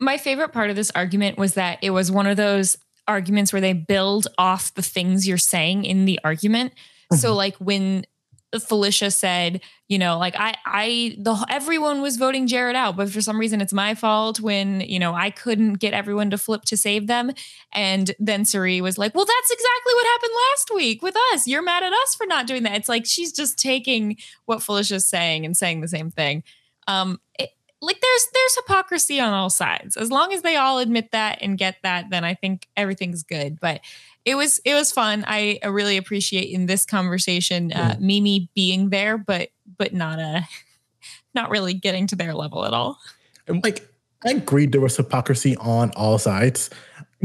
[0.00, 2.76] my favorite part of this argument was that it was one of those
[3.08, 6.72] arguments where they build off the things you're saying in the argument.
[7.16, 8.04] So like when
[8.66, 13.20] Felicia said, you know, like I I the everyone was voting Jared out, but for
[13.20, 16.76] some reason it's my fault when, you know, I couldn't get everyone to flip to
[16.76, 17.30] save them.
[17.74, 21.46] And then Cirie was like, "Well, that's exactly what happened last week with us.
[21.46, 25.06] You're mad at us for not doing that." It's like she's just taking what Felicia's
[25.06, 26.42] saying and saying the same thing.
[26.86, 29.96] Um it, like there's there's hypocrisy on all sides.
[29.96, 33.60] As long as they all admit that and get that, then I think everything's good.
[33.60, 33.80] But
[34.28, 35.24] it was it was fun.
[35.26, 40.42] I uh, really appreciate in this conversation uh, Mimi being there, but but not uh
[41.34, 42.98] not really getting to their level at all.
[43.48, 43.88] like
[44.26, 46.68] I agreed there was hypocrisy on all sides.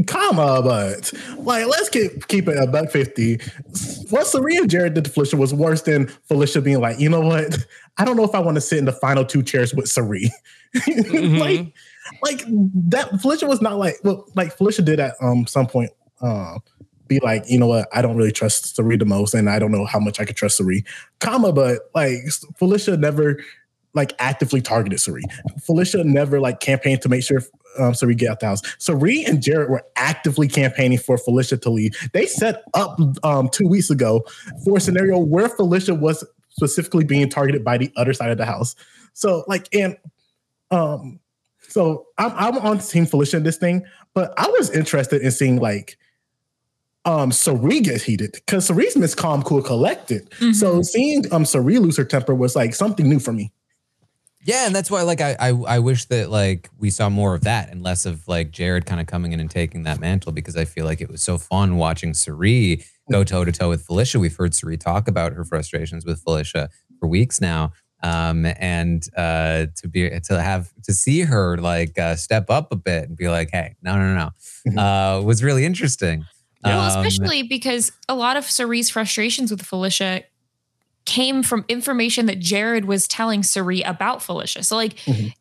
[0.06, 3.38] Comma, but like let's keep keep it a buck fifty.
[4.08, 7.20] What Serena and Jared did to Felicia was worse than Felicia being like, you know
[7.20, 7.66] what?
[7.98, 10.32] I don't know if I want to sit in the final two chairs with Cirie.
[10.88, 11.72] like,
[12.22, 15.90] like that Felicia was not like well, like Felicia did at um some point
[16.22, 16.60] um
[17.08, 19.72] be like, you know what, I don't really trust Cirie the most, and I don't
[19.72, 20.84] know how much I could trust Cirie.
[21.20, 22.18] Comma, but like
[22.56, 23.42] Felicia never
[23.94, 25.22] like actively targeted Cirie.
[25.62, 27.42] Felicia never like campaigned to make sure
[27.78, 28.62] um, Cirie get out the house.
[28.78, 31.96] Cirie and Jared were actively campaigning for Felicia to leave.
[32.12, 34.24] They set up um, two weeks ago
[34.64, 38.46] for a scenario where Felicia was specifically being targeted by the other side of the
[38.46, 38.74] house.
[39.12, 39.96] So like, and
[40.70, 41.20] um,
[41.68, 45.56] so I'm I'm on Team Felicia in this thing, but I was interested in seeing
[45.56, 45.96] like
[47.04, 50.28] um Cirie gets heated because Cirie's Miss Calm, Cool, Collected.
[50.54, 53.52] So seeing um Cirie lose her temper was like something new for me.
[54.46, 57.44] Yeah, and that's why like I, I I wish that like we saw more of
[57.44, 60.56] that and less of like Jared kind of coming in and taking that mantle because
[60.56, 64.18] I feel like it was so fun watching Cirie go toe to toe with Felicia.
[64.18, 66.68] We've heard Cirie talk about her frustrations with Felicia
[67.00, 67.72] for weeks now.
[68.02, 72.76] Um, and uh, to be to have to see her like uh, step up a
[72.76, 74.30] bit and be like, "Hey, no, no,
[74.66, 76.26] no," uh, was really interesting.
[76.64, 80.22] Well, Um, especially because a lot of Cirie's frustrations with Felicia
[81.04, 84.62] came from information that Jared was telling Cirie about Felicia.
[84.62, 84.94] So, like,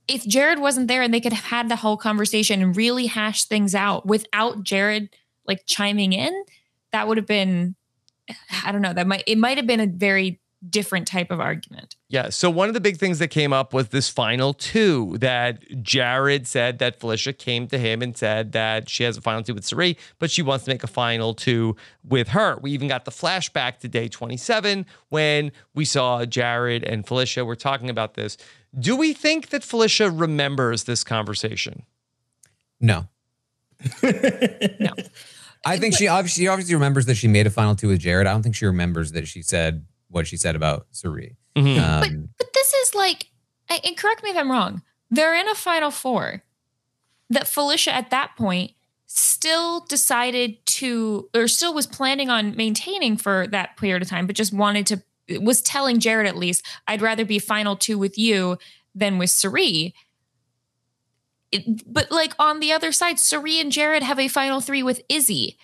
[0.10, 3.46] if Jared wasn't there and they could have had the whole conversation and really hash
[3.46, 5.16] things out without Jared
[5.48, 6.34] like chiming in,
[6.92, 7.76] that would have been,
[8.64, 11.96] I don't know, that might it might have been a very different type of argument.
[12.08, 12.30] Yeah.
[12.30, 16.48] So one of the big things that came up was this final two that Jared
[16.48, 19.66] said that Felicia came to him and said that she has a final two with
[19.66, 22.58] Cirie, but she wants to make a final two with her.
[22.62, 27.56] We even got the flashback to day 27 when we saw Jared and Felicia were
[27.56, 28.38] talking about this.
[28.80, 31.84] Do we think that Felicia remembers this conversation?
[32.80, 33.08] no,
[34.80, 34.94] No.
[35.66, 38.28] I think she obviously she obviously remembers that she made a final two with Jared.
[38.28, 41.36] I don't think she remembers that she said what she said about Cirie.
[41.56, 41.78] Mhm.
[41.80, 43.28] Um, But this is like,
[43.70, 46.44] and correct me if I'm wrong, they're in a final four
[47.30, 48.72] that Felicia at that point
[49.06, 54.36] still decided to, or still was planning on maintaining for that period of time, but
[54.36, 55.04] just wanted to,
[55.40, 58.58] was telling Jared at least, I'd rather be final two with you
[58.96, 59.94] than with Cirie.
[61.52, 65.02] It- but like on the other side, Cirie and Jared have a final three with
[65.10, 65.58] Izzy.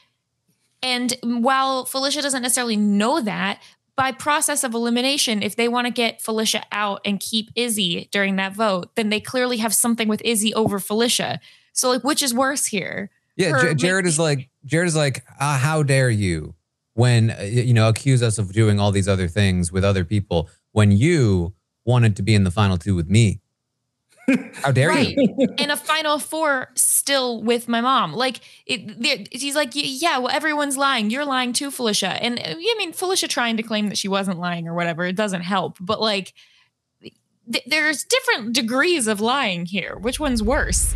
[0.81, 3.59] And while Felicia doesn't necessarily know that,
[3.99, 8.37] by process of elimination, if they want to get Felicia out and keep Izzy during
[8.37, 11.41] that vote, then they clearly have something with Izzy over Felicia.
[11.73, 13.11] So, like, which is worse here?
[13.35, 16.55] Yeah, J- Jared is like Jared is like, uh, how dare you,
[16.93, 20.49] when uh, you know accuse us of doing all these other things with other people
[20.71, 21.53] when you
[21.85, 23.41] wanted to be in the final two with me?
[24.55, 25.15] How dare Right.
[25.17, 25.47] you?
[25.57, 28.13] and a final four still with my mom.
[28.13, 31.09] Like, it, he's like, yeah, well, everyone's lying.
[31.09, 32.21] You're lying too, Felicia.
[32.23, 35.15] And uh, I mean, Felicia trying to claim that she wasn't lying or whatever, it
[35.15, 35.77] doesn't help.
[35.79, 36.33] But like,
[37.51, 39.97] th- there's different degrees of lying here.
[39.97, 40.95] Which one's worse?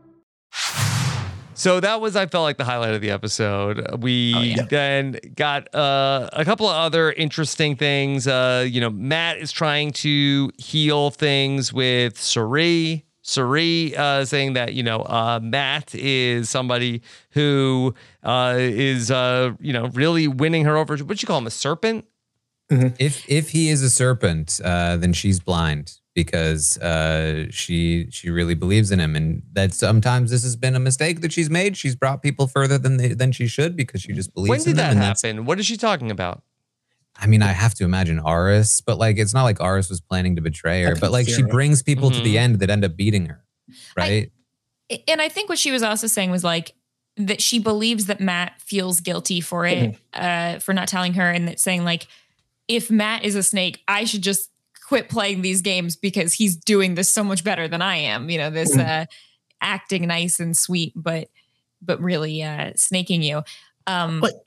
[1.61, 4.01] So that was, I felt like the highlight of the episode.
[4.01, 8.25] We then got uh, a couple of other interesting things.
[8.25, 13.05] Uh, you know, Matt is trying to heal things with Cirie.
[13.21, 17.93] Cirie uh, saying that you know uh, Matt is somebody who
[18.23, 20.97] uh, is uh, you know really winning her over.
[20.97, 22.05] What you call him a serpent?
[22.71, 28.53] If if he is a serpent, uh, then she's blind because uh, she she really
[28.55, 31.77] believes in him, and that sometimes this has been a mistake that she's made.
[31.77, 34.65] She's brought people further than they, than she should because she just believes When in
[34.65, 34.77] did them.
[34.77, 35.45] that and that's- happen?
[35.45, 36.43] What is she talking about?
[37.17, 40.35] I mean, I have to imagine Aris, but like it's not like Aris was planning
[40.37, 41.47] to betray her, but like she Sarah.
[41.49, 42.39] brings people to the Mhm.
[42.39, 43.43] end that end up beating her,
[43.97, 44.31] right?
[45.07, 46.73] and I think what she was also saying was like
[47.17, 51.47] that she believes that Matt feels guilty for it, uh, for not telling her, and
[51.47, 52.07] that saying like,
[52.67, 54.49] if Matt is a snake, I should just
[54.91, 58.29] quit playing these games because he's doing this so much better than I am.
[58.29, 59.05] You know, this uh,
[59.61, 61.29] acting nice and sweet, but
[61.81, 63.41] but really uh, snaking you.
[63.87, 64.45] Um, But-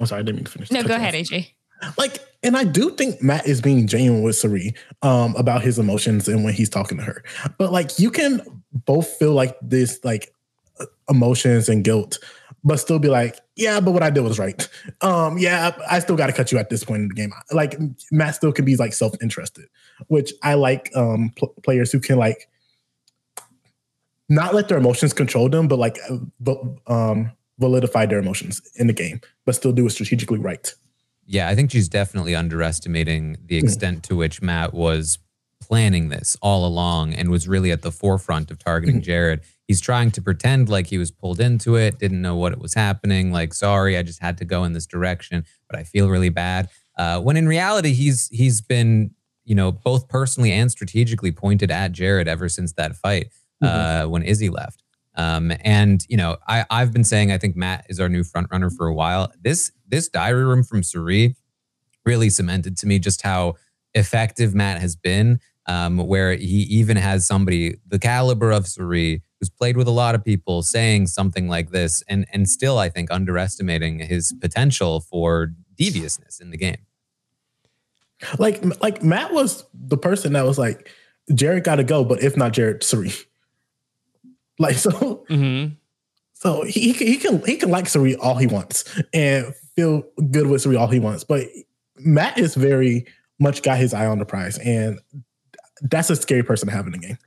[0.00, 0.72] I'm sorry, I didn't mean to finish.
[0.72, 1.14] no, go you ahead.
[1.14, 1.52] AJ.
[1.96, 6.26] Like, and I do think Matt is being genuine with Cirie um, about his emotions
[6.26, 7.22] and when he's talking to her.
[7.58, 8.42] But like, you can
[8.72, 10.32] both feel like this, like
[11.08, 12.18] emotions and guilt,
[12.66, 14.68] but still be like, yeah, but what I did was right.
[15.02, 17.32] Um, yeah, I still got to cut you at this point in the game.
[17.52, 17.78] Like,
[18.10, 19.66] Matt still can be like self interested,
[20.08, 22.48] which I like um, pl- players who can like
[24.28, 25.98] not let their emotions control them, but like,
[26.40, 30.74] but um, validify their emotions in the game, but still do it strategically right.
[31.26, 33.64] Yeah, I think she's definitely underestimating the Hmm.
[33.66, 35.18] extent to which Matt was
[35.60, 39.04] planning this all along and was really at the forefront of targeting Mhm.
[39.04, 39.40] Jared.
[39.66, 42.74] He's trying to pretend like he was pulled into it, didn't know what it was
[42.74, 46.28] happening, like, sorry, I just had to go in this direction, but I feel really
[46.28, 46.68] bad.
[46.96, 49.10] Uh, when in reality, he's he's been,
[49.44, 53.28] you know, both personally and strategically pointed at Jared ever since that fight
[53.62, 54.82] uh, when Izzy left.
[55.16, 58.48] Um, and you know, I, I've been saying I think Matt is our new front
[58.52, 59.32] runner for a while.
[59.42, 61.34] This this diary room from Cirie
[62.04, 63.54] really cemented to me just how
[63.96, 65.40] effective Matt has been.
[65.68, 70.14] Um, where he even has somebody the caliber of Cirie who's played with a lot
[70.14, 75.52] of people saying something like this, and and still I think underestimating his potential for
[75.76, 76.76] deviousness in the game.
[78.38, 80.88] Like like Matt was the person that was like,
[81.34, 83.12] Jared got to go, but if not Jared, Cirie.
[84.58, 85.74] Like so, Mm-hmm.
[86.32, 90.04] so he, he can he can he can like Cirie all he wants and feel
[90.30, 91.42] good with Cirie all he wants, but
[91.98, 93.04] Matt is very
[93.38, 94.98] much got his eye on the prize, and
[95.82, 97.18] that's a scary person to have in the game.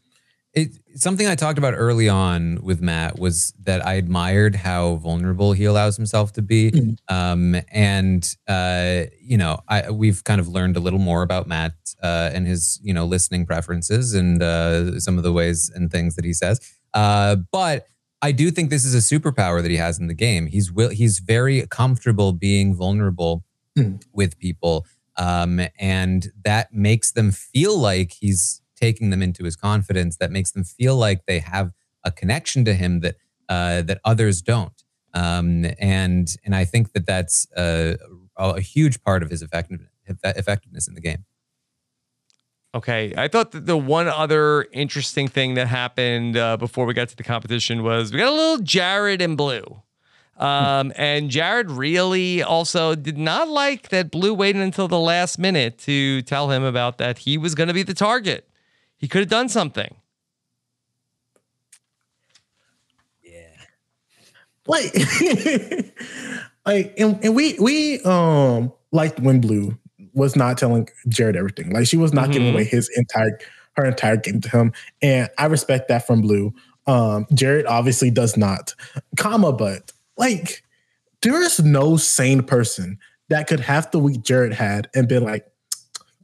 [0.55, 5.53] It, something I talked about early on with Matt was that I admired how vulnerable
[5.53, 10.75] he allows himself to be, um, and uh, you know, I, we've kind of learned
[10.75, 15.17] a little more about Matt uh, and his you know listening preferences and uh, some
[15.17, 16.59] of the ways and things that he says.
[16.95, 17.85] Uh, but
[18.23, 20.47] I do think this is a superpower that he has in the game.
[20.47, 23.43] He's will he's very comfortable being vulnerable
[23.77, 24.01] Mm.
[24.11, 24.83] with people,
[25.17, 30.17] um, and that makes them feel like he's taking them into his confidence.
[30.17, 31.71] That makes them feel like they have
[32.03, 33.15] a connection to him that
[33.47, 34.83] uh, that others don't.
[35.13, 37.97] Um, and and I think that that's a,
[38.37, 39.89] a huge part of his effectiveness
[40.23, 41.25] effectiveness in the game.
[42.73, 43.13] Okay.
[43.17, 47.15] I thought that the one other interesting thing that happened uh, before we got to
[47.15, 49.81] the competition was we got a little Jared and Blue.
[50.39, 55.77] Um, and Jared really also did not like that Blue waited until the last minute
[55.79, 58.47] to tell him about that he was going to be the target.
[58.97, 59.95] He could have done something.
[63.23, 63.47] Yeah.
[64.67, 64.93] Like
[66.65, 69.77] like and, and we we um liked when blue
[70.13, 72.53] was not telling jared everything like she was not giving Mhm.
[72.53, 73.39] away his entire
[73.75, 76.53] her entire game to him and i respect that from blue
[76.87, 78.73] um jared obviously does not
[79.17, 80.63] comma but like
[81.23, 82.99] there is no sane person
[83.29, 85.45] that could have the week jared had and been like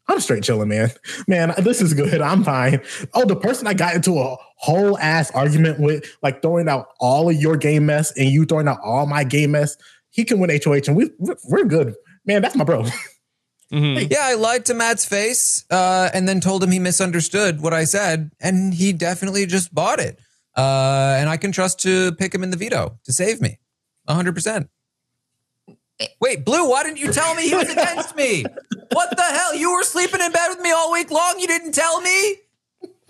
[0.08, 0.92] I'm straight chilling, man.
[1.28, 2.22] Man, this is good.
[2.22, 2.80] I'm fine.
[3.16, 7.28] Oh, the person I got into a whole ass argument with, like throwing out all
[7.28, 9.76] of your game mess and you throwing out all my game mess,
[10.12, 11.10] he can win HOH and we
[11.50, 11.96] we're good.
[12.24, 12.86] Man, that's my bro.
[13.74, 14.12] Mhm.
[14.12, 17.86] Yeah, I lied to Matt's face uh, and then told him he misunderstood what I
[17.86, 20.20] said, and he definitely just bought it.
[20.56, 23.58] Uh, and I can trust to pick him in the veto to save me,
[24.08, 24.70] hundred percent.
[26.20, 28.44] Wait, Blue, why didn't you tell me he was against me?
[28.92, 29.56] What the hell?
[29.56, 31.40] You were sleeping in bed with me all week long.
[31.40, 32.36] You didn't tell me.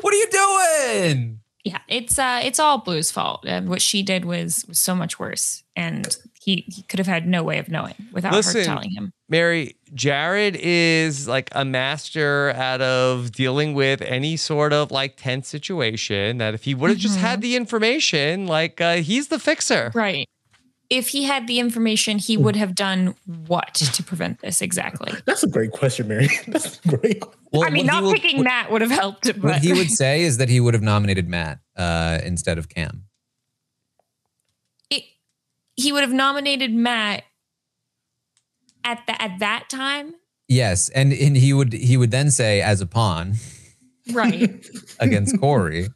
[0.01, 1.39] What are you doing?
[1.63, 3.43] Yeah, it's uh, it's all Blue's fault.
[3.47, 7.27] And what she did was was so much worse, and he he could have had
[7.27, 9.11] no way of knowing without Listen, her telling him.
[9.29, 15.47] Mary, Jared is like a master out of dealing with any sort of like tense
[15.47, 16.37] situation.
[16.37, 19.91] That if he would have just had the information, like uh, he's the fixer.
[19.95, 20.29] Right.
[20.89, 23.15] If he had the information, he would have done
[23.47, 25.11] what to prevent this exactly?
[25.25, 26.29] That's a great question, Mary.
[26.47, 27.23] That's a great.
[27.51, 29.25] Well, I mean, not will- picking what- Matt would have helped.
[29.25, 32.69] But What he would say is that he would have nominated Matt uh, instead of
[32.69, 33.05] Cam.
[34.91, 35.03] it,
[35.75, 37.23] he would have nominated Matt
[38.83, 40.13] at the, at that time,
[40.47, 43.33] Yes, and and he would he would then say as a pawn
[44.13, 44.63] right?
[44.99, 45.87] against Cory.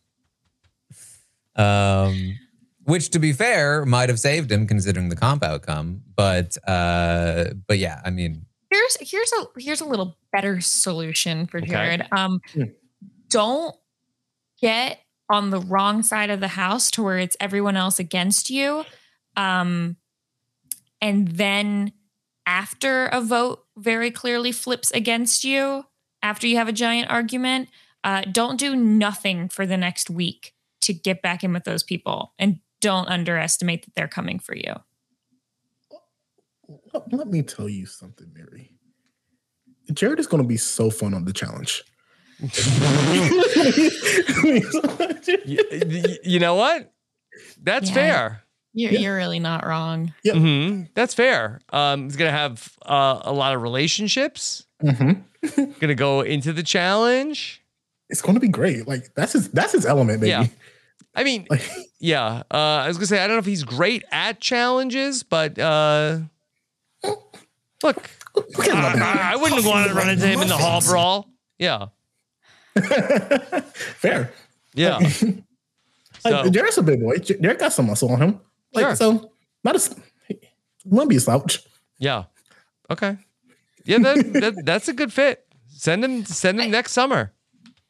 [1.56, 2.36] Um,
[2.90, 6.02] which, to be fair, might have saved him considering the comp outcome.
[6.16, 11.58] But uh, but yeah, I mean, here's here's a here's a little better solution for
[11.60, 11.68] Okay.
[11.68, 12.08] Jared.
[12.12, 12.64] Um, Hmm.
[13.30, 13.76] don't
[14.62, 18.84] get on the wrong side of the house to where it's everyone else against you.
[19.38, 19.96] Um,
[21.02, 21.94] and then
[22.46, 25.86] after a vote very clearly flips against you,
[26.24, 27.70] after you have a giant argument,
[28.04, 32.34] uh, don't do nothing for the next week to get back in with those people,
[32.40, 34.73] and don't underestimate that they're coming for you.
[36.93, 38.71] Let, let me tell you something, Mary.
[39.93, 41.84] Jared is going to be so fun on the challenge.
[44.43, 44.61] Y-
[45.45, 46.91] y- you know what?
[47.61, 47.93] That's Yeah.
[47.93, 48.43] fair.
[48.73, 48.99] You're, Yeah.
[48.99, 50.13] you're really not wrong.
[50.23, 50.36] Yep.
[50.36, 51.59] hmm That's fair.
[51.71, 54.65] Um, he's gonna have uh, a lot of relationships.
[54.84, 55.23] Mhm.
[55.80, 57.61] Gonna go into the challenge.
[58.09, 58.88] It's going to be great.
[58.88, 60.30] Like that's his that's his element, baby.
[60.30, 60.47] Yeah.
[61.16, 61.47] I mean,
[62.00, 62.43] yeah.
[62.52, 66.20] Uh, I was gonna say I don't know if he's great at challenges, but uh,
[67.84, 68.10] look,
[68.58, 68.95] we can love.
[68.95, 71.30] I, I wouldn't want to run into him in the hall brawl.
[71.58, 71.88] Yeah,
[74.00, 74.32] Fair.
[74.74, 75.00] yeah.
[76.26, 77.16] Like, So- Jared's a big boy.
[77.20, 78.41] J- Jared got some muscle on him.
[78.74, 78.95] Like Sure.
[78.97, 79.32] so,
[79.64, 79.95] not a
[80.28, 80.38] he
[80.84, 81.64] won't be a slouch.
[81.97, 82.26] Yeah.
[82.91, 83.16] Okay.
[83.86, 85.45] Yeah, that, that that's a good fit.
[85.70, 87.32] Send him send him next summer.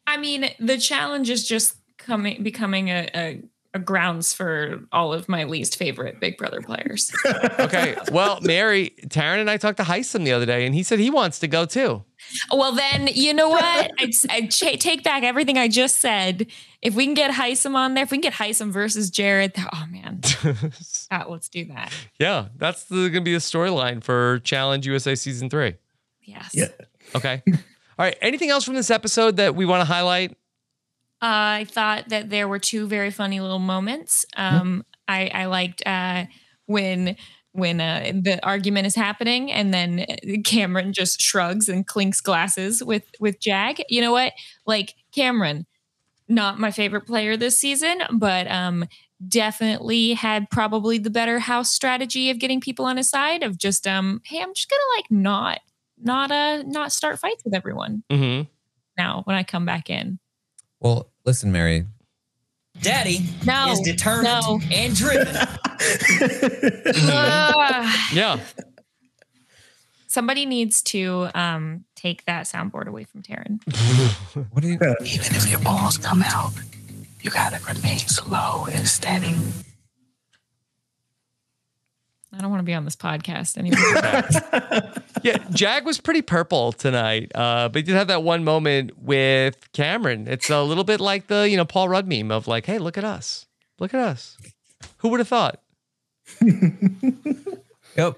[0.06, 1.76] I mean, the challenge is just
[2.10, 3.42] coming becoming a, a
[3.76, 7.12] a grounds for all of my least favorite Big Brother players.
[7.60, 7.96] Okay.
[8.12, 11.10] Well, Mary, Taran and I talked to Hisam the other day, and he said he
[11.12, 12.04] wants to go too.
[12.52, 13.64] well, then you know what?
[14.00, 16.48] I'd, I'd cha- take back everything I just said.
[16.82, 19.86] If we can get Hisam on there, if we can get Hisam versus Jared, oh
[19.92, 20.22] man,
[21.30, 21.92] let's do that.
[22.18, 25.76] yeah, that's going to be the storyline for Challenge USA Season 3.
[26.24, 26.52] Yes.
[26.54, 26.70] Yeah.
[27.14, 27.44] Okay.
[27.48, 27.54] All
[27.98, 28.18] right.
[28.22, 30.38] Anything else from this episode that we want to highlight?
[31.22, 34.26] Uh, I thought that there were two very funny little moments.
[34.38, 36.26] Um, I, I liked uh,
[36.66, 37.16] when
[37.52, 40.06] when uh, the argument is happening and then
[40.46, 43.82] Cameron just shrugs and clinks glasses with with Jag.
[43.90, 44.34] You know what?
[44.66, 45.66] Like Cameron,
[46.30, 48.86] not my favorite player this season, but um,
[49.28, 53.44] definitely had probably the better house strategy of getting people on his side.
[53.44, 55.60] Of just um, hey, I'm just gonna like not
[56.02, 58.44] not uh not start fights with everyone Mm-hmm.
[58.98, 60.20] now when I come back in.
[60.80, 61.86] Well, listen, Mary.
[62.82, 64.60] Daddy No, is determined no.
[64.72, 65.36] and driven.
[67.12, 67.96] Ugh.
[68.14, 68.40] Yeah.
[70.08, 73.60] Somebody needs to um, take that soundboard away from Taran.
[74.52, 74.76] What do you?
[74.76, 76.52] Even if your balls come out,
[77.22, 79.36] you gotta remain slow and steady.
[82.34, 84.94] I don't want to be on this podcast anymore.
[85.22, 85.38] Yeah.
[85.52, 90.28] Jag was pretty purple tonight, uh, but he did have that one moment with Cameron.
[90.30, 92.98] It's a little bit like the, you know, Paul Rudd meme of like, hey, look
[92.98, 93.46] at us.
[93.80, 94.38] Look at us.
[95.00, 95.60] Who would have thought?
[97.98, 98.18] Yep.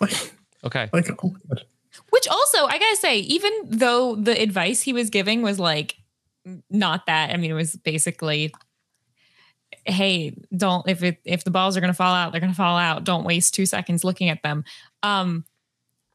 [0.00, 0.32] like,
[0.64, 0.88] Okay.
[0.92, 1.64] like, oh my God.
[2.10, 5.96] Which also, I gotta say, even though the advice he was giving was like
[6.70, 7.30] not that.
[7.30, 8.52] I mean, it was basically,
[9.86, 13.04] hey, don't if it if the balls are gonna fall out, they're gonna fall out.
[13.04, 14.64] Don't waste two seconds looking at them.
[15.02, 15.44] Um,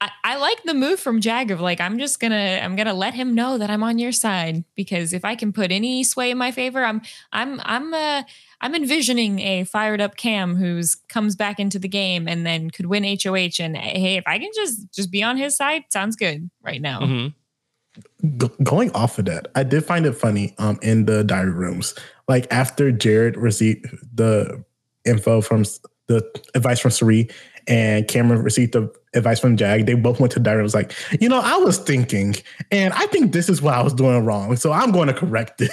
[0.01, 3.13] I, I like the move from Jag of like, I'm just gonna I'm gonna let
[3.13, 6.37] him know that I'm on your side because if I can put any sway in
[6.37, 7.01] my favor, I'm
[7.33, 8.23] I'm I'm uh
[8.61, 12.85] I'm envisioning a fired up Cam who's comes back into the game and then could
[12.85, 13.59] win HOH.
[13.59, 17.01] And hey, if I can just just be on his side, sounds good right now.
[17.01, 18.37] Mm-hmm.
[18.37, 21.93] Go- going off of that, I did find it funny um in the diary rooms.
[22.29, 24.63] Like after Jared received the
[25.03, 25.65] info from
[26.07, 26.23] the
[26.55, 27.29] advice from Cirie
[27.67, 30.59] and Cameron received the advice from Jag, they both went to the diary.
[30.59, 32.35] and was like, you know, I was thinking,
[32.71, 35.61] and I think this is what I was doing wrong, so I'm going to correct
[35.61, 35.71] it.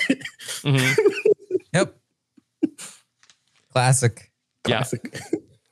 [0.63, 1.03] Mm-hmm.
[1.75, 1.95] Yep.
[3.73, 4.31] Classic.
[4.67, 4.77] Yeah.
[4.79, 5.21] Classic.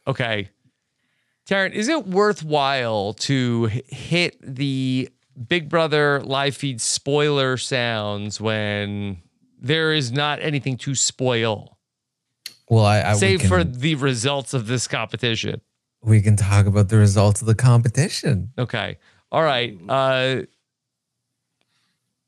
[0.07, 0.51] Okay.
[1.49, 5.09] Taran, is it worthwhile to hit the
[5.49, 9.23] Big Brother live feed spoiler sounds when
[9.65, 11.79] there is not anything to spoil,
[12.69, 15.61] Well, I, I we save can, for the results of this competition?
[16.03, 18.53] we can talk about the results of the competition.
[18.59, 18.99] Okay.
[19.33, 19.77] All right.
[19.89, 20.43] Uh,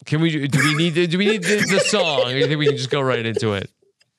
[0.06, 2.38] can we do do we need to, do we need the, the song or do
[2.38, 3.70] you think we can just go right into it?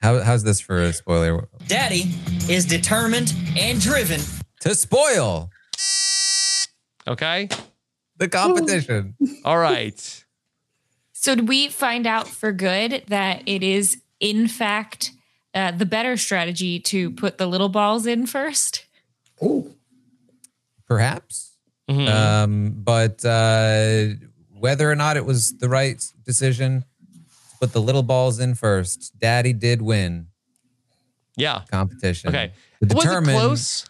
[0.02, 1.48] How, how's this for a spoiler?
[1.68, 2.14] Daddy
[2.50, 4.22] is determined and driven.
[4.62, 5.50] To spoil
[7.08, 7.50] Okay.
[8.18, 9.16] the competition.
[9.44, 10.26] All right.
[11.20, 15.12] So did we find out for good that it is in fact
[15.56, 18.86] uh, the better strategy to put the little balls in first?
[19.42, 19.74] Oh,
[20.88, 21.58] Perhaps.
[21.90, 22.08] Mhm.
[22.08, 24.14] Um, but uh,
[24.58, 29.12] whether or not it was the right decision to put the little balls in first,
[29.20, 30.28] Daddy did win
[31.36, 31.64] yeah.
[31.70, 32.30] competition.
[32.30, 32.52] Okay.
[32.88, 33.86] To Was it close?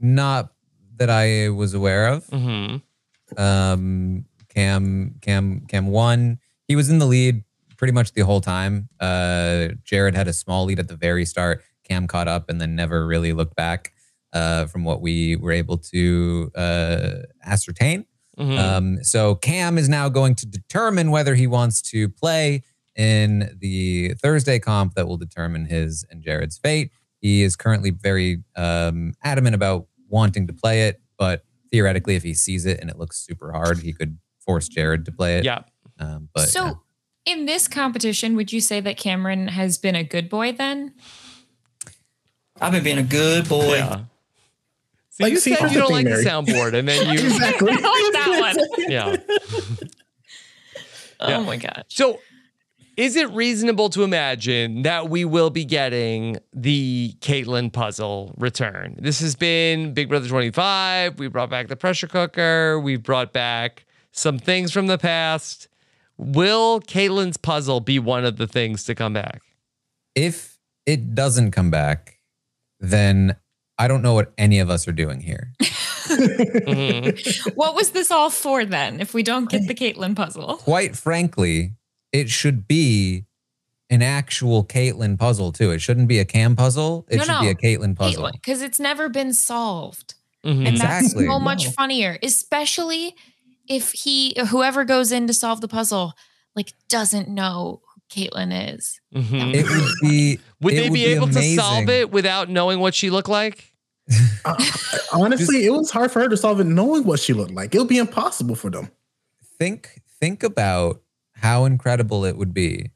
[0.00, 0.52] not
[0.96, 2.26] that I was aware of.
[2.26, 3.40] Mm-hmm.
[3.40, 6.38] Um, Cam, Cam, Cam won.
[6.68, 7.44] He was in the lead
[7.76, 8.88] pretty much the whole time.
[9.00, 11.62] Uh, Jared had a small lead at the very start.
[11.88, 13.92] Cam caught up and then never really looked back.
[14.32, 18.04] Uh, from what we were able to uh, ascertain.
[18.36, 18.58] Mhm.
[18.58, 22.64] Um, so Cam is now going to determine whether he wants to play
[22.96, 26.90] in the Thursday comp that will determine his and Jared's fate.
[27.20, 32.34] He is currently very um, adamant about wanting to play it, but theoretically, if he
[32.34, 35.44] sees it and it looks super hard, he could force Jared to play it.
[35.44, 35.62] yeah.
[35.98, 36.72] Um, but so yeah.
[37.34, 40.94] in this competition, would you say that Cameron has been a good boy then?
[42.60, 43.76] I've been being a good boy.
[43.76, 44.00] Yeah.
[45.10, 46.22] See, Like, you said you don't like Mary.
[46.24, 47.70] the soundboard, and then you, exactly.
[47.72, 48.90] I like that one.
[48.90, 49.16] yeah.
[51.20, 51.40] Oh Yeah.
[51.40, 51.82] my gosh.
[51.88, 52.18] So,
[52.96, 58.96] is it reasonable to imagine that we will be getting the Caitlyn puzzle return?
[59.00, 61.18] This has been Big Brother 25.
[61.18, 62.78] We brought back the pressure cooker.
[62.78, 63.84] We brought back
[64.16, 65.68] some things from the past.
[66.16, 69.42] Will Caitlyn's puzzle be one of the things to come back?
[70.14, 72.20] if it doesn't come back,
[72.78, 73.34] then
[73.78, 75.52] I don't know what any of us are doing here.
[76.04, 77.56] Mhm.
[77.56, 80.56] What was this all for then if we don't get the Caitlyn puzzle?
[80.58, 81.72] Quite frankly,
[82.12, 83.24] it should be
[83.90, 85.70] an actual Caitlyn puzzle too.
[85.70, 87.06] It shouldn't be a Cam puzzle.
[87.08, 87.40] It No, should no.
[87.40, 88.30] be a Caitlyn puzzle.
[88.32, 90.14] because it's never been solved.
[90.44, 90.58] Mhm.
[90.58, 91.24] And Exactly.
[91.24, 91.70] that's so much No.
[91.70, 93.16] funnier, especially
[93.68, 96.12] if he whoever goes in to solve the puzzle
[96.56, 99.00] like doesn't know who Caitlyn is.
[99.14, 99.54] Mhm.
[99.54, 100.38] It would be.
[100.60, 103.72] Would it they be able to solve it without knowing what she looked like?
[104.44, 104.54] Uh,
[105.14, 107.74] honestly, it was hard for her to solve it knowing what she looked like.
[107.74, 108.90] It would be impossible for them.
[109.58, 111.00] Think think about
[111.36, 112.90] how incredible it would be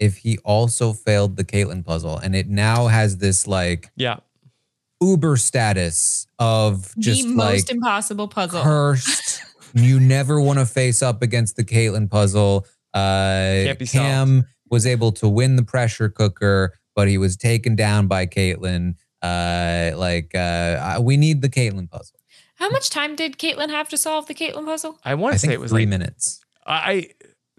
[0.00, 4.16] if he also failed the Caitlyn puzzle, and it now has this like Yeah.
[5.00, 8.62] uber status of just the like most impossible puzzle.
[8.64, 9.42] cursed.
[9.74, 12.66] you never want to face up against the Caitlyn puzzle.
[12.94, 17.76] Uh, Can't be Cam was able to win the pressure cooker, but he was taken
[17.76, 18.94] down by Caitlyn.
[19.22, 22.18] Uh, like uh, we need the Caitlyn puzzle.
[22.56, 24.98] How much time did Caitlyn have to solve the Caitlyn puzzle?
[25.04, 26.44] I want I to say think it was three like minutes.
[26.66, 27.10] I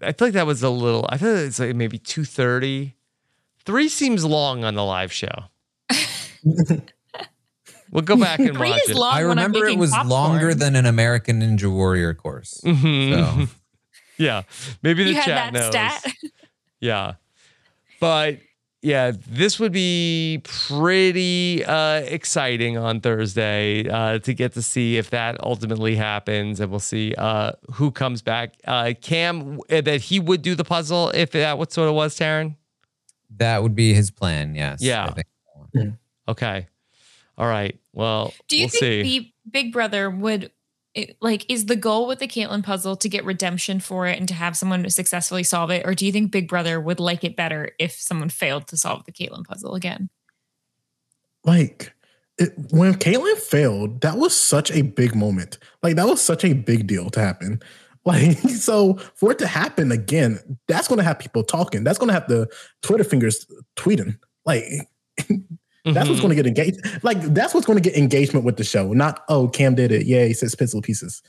[0.02, 1.06] I feel like that was a little.
[1.08, 2.96] I feel like it's like maybe two thirty.
[3.64, 5.44] Three seems long on the live show.
[7.94, 8.96] we'll go back and watch it.
[9.00, 10.10] I remember it was popcorn.
[10.10, 12.60] longer than an American Ninja Warrior course.
[12.62, 13.46] Mhm.
[13.48, 13.54] So
[14.18, 14.42] Yeah,
[14.82, 15.66] maybe the You had chat that knows.
[15.70, 16.04] stat.
[16.80, 17.14] Yeah,
[17.98, 18.38] but
[18.82, 25.08] yeah, this would be pretty uh, exciting on Thursday uh, to get to see if
[25.08, 28.52] that ultimately happens, and we'll see uh, who comes back.
[28.66, 32.14] Uh, Cam, uh, that he would do the puzzle if that what sort of was,
[32.18, 32.56] Taran.
[33.38, 34.54] that would be his plan.
[34.54, 34.82] Yes.
[34.82, 35.06] Yeah.
[35.06, 35.94] I think.
[36.28, 36.66] Okay,
[37.36, 37.78] all right.
[37.92, 39.02] Well, Do you we'll think see.
[39.02, 40.50] Big, Big Brother would
[40.94, 44.28] it, like is the goal with the Caitlyn puzzle to get redemption for it and
[44.28, 47.36] to have someone successfully solve it, or do you think Big Brother would like it
[47.36, 50.08] better if someone failed to solve the Caitlyn puzzle again?
[51.44, 51.92] Like
[52.38, 55.58] it, when Caitlyn failed, that was such a big moment.
[55.82, 57.60] Like that was such a big deal to happen.
[58.06, 61.84] Like so, for it to happen again, that's going to have people talking.
[61.84, 62.48] That's going to have the
[62.82, 64.18] Twitter fingers tweeting.
[64.44, 64.62] Like
[65.84, 66.22] that's what's Mhm.
[66.22, 67.04] going to get engaged.
[67.04, 68.92] Like that's what's going to get engagement with the show.
[68.92, 70.06] Not oh, Cam did it.
[70.06, 71.22] Yeah, he says pencil pieces.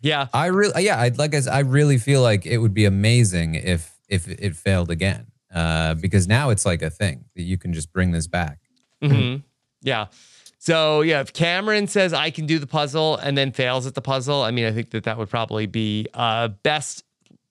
[0.00, 3.94] Yeah, I really, yeah, I'd like, I really feel like it would be amazing if
[4.08, 7.92] if it failed again, uh, because now it's like a thing that you can just
[7.92, 8.58] bring this back.
[9.02, 9.36] hmm
[9.82, 10.06] Yeah.
[10.60, 14.00] So yeah, if Cameron says I can do the puzzle and then fails at the
[14.02, 17.04] puzzle, I mean, I think that that would probably be uh, best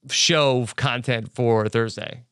[0.09, 2.23] show content for Thursday.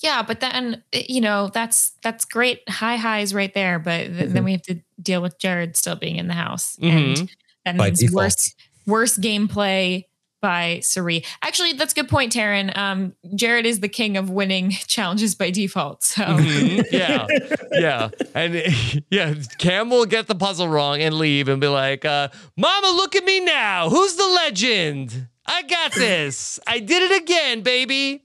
[0.00, 3.78] Yeah, but then eh, you know that's that's great high highs right there.
[3.78, 7.18] But th- then we have to deal with Jared still being in the house, Mhm.
[7.20, 7.28] and
[7.64, 8.14] that By means default.
[8.16, 8.54] worse
[8.86, 10.04] worse gameplay
[10.40, 11.24] by Cirie.
[11.42, 12.76] Actually, that's a good point, Taran.
[12.78, 16.04] Um, Jared is the king of winning challenges by default.
[16.04, 16.84] So Mhm.
[16.92, 17.26] Yeah,
[17.72, 18.62] yeah, and
[19.10, 23.16] yeah, Cam will get the puzzle wrong and leave and be like, uh, "Mama, look
[23.16, 23.90] at me now.
[23.90, 25.26] Who's the legend?
[25.44, 26.60] I got this.
[26.68, 28.22] I did it again, baby."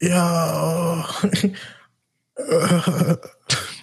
[0.00, 1.04] Yeah.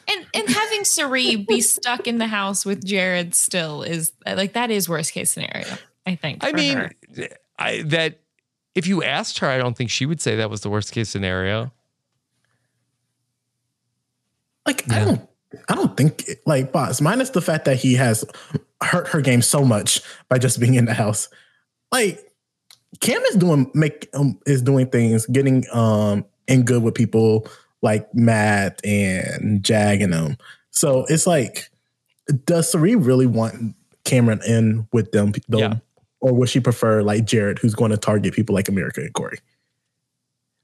[0.07, 4.71] and and having Cirie be stuck in the house with Jared still is like that
[4.71, 5.67] is worst case scenario.
[6.05, 6.43] I think.
[6.43, 6.91] I mean, her.
[7.59, 8.19] I that
[8.75, 11.09] if you asked her, I don't think she would say that was the worst case
[11.09, 11.71] scenario.
[14.65, 15.29] Like I don't,
[15.69, 17.01] I don't think like boss.
[17.01, 18.25] Minus the fact that he has
[18.81, 21.29] hurt her game so much by just being in the house.
[21.91, 22.31] Like
[23.01, 27.47] Cam is doing make um, is doing things, getting um in good with people
[27.81, 30.37] like Matt and Jag and them.
[30.71, 31.69] So it's like,
[32.45, 33.75] does Cirie really want
[34.05, 35.33] Cameron in with them?
[35.49, 35.73] Though, Yeah.
[36.21, 39.37] Or would she prefer like Jared, who's going to target people like America and Cory?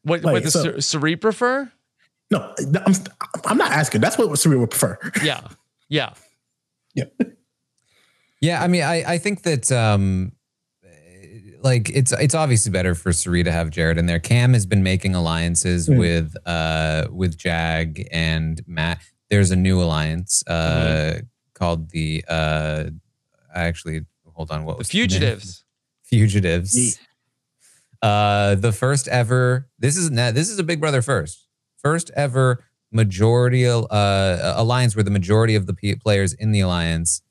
[0.03, 1.71] What Like, what does so- Cirie prefer?
[2.31, 2.53] No,
[2.85, 2.93] I'm,
[3.45, 4.01] I'm not asking.
[4.01, 4.97] That's what Cirie would prefer.
[5.23, 5.41] Yeah,
[5.89, 6.13] yeah,
[6.95, 7.03] yeah.
[8.39, 10.31] Yeah, I mean, I I think that um,
[11.63, 14.19] like it's it's obviously better for Cirie to have Jared in there.
[14.19, 15.99] Cam has been making alliances Mm.
[15.99, 19.01] with uh with Jag and Matt.
[19.29, 20.53] There's a new alliance uh
[21.13, 21.19] Mm-hmm.
[21.53, 22.85] called the uh
[23.53, 24.01] actually
[24.33, 25.63] hold on what The was the fugitives.
[26.03, 26.99] Fugitives.
[28.01, 29.67] Uh, the first ever.
[29.77, 30.31] This is now.
[30.31, 31.47] This is a Big Brother first.
[31.77, 37.21] First ever majority uh, alliance where the majority of the players in the alliance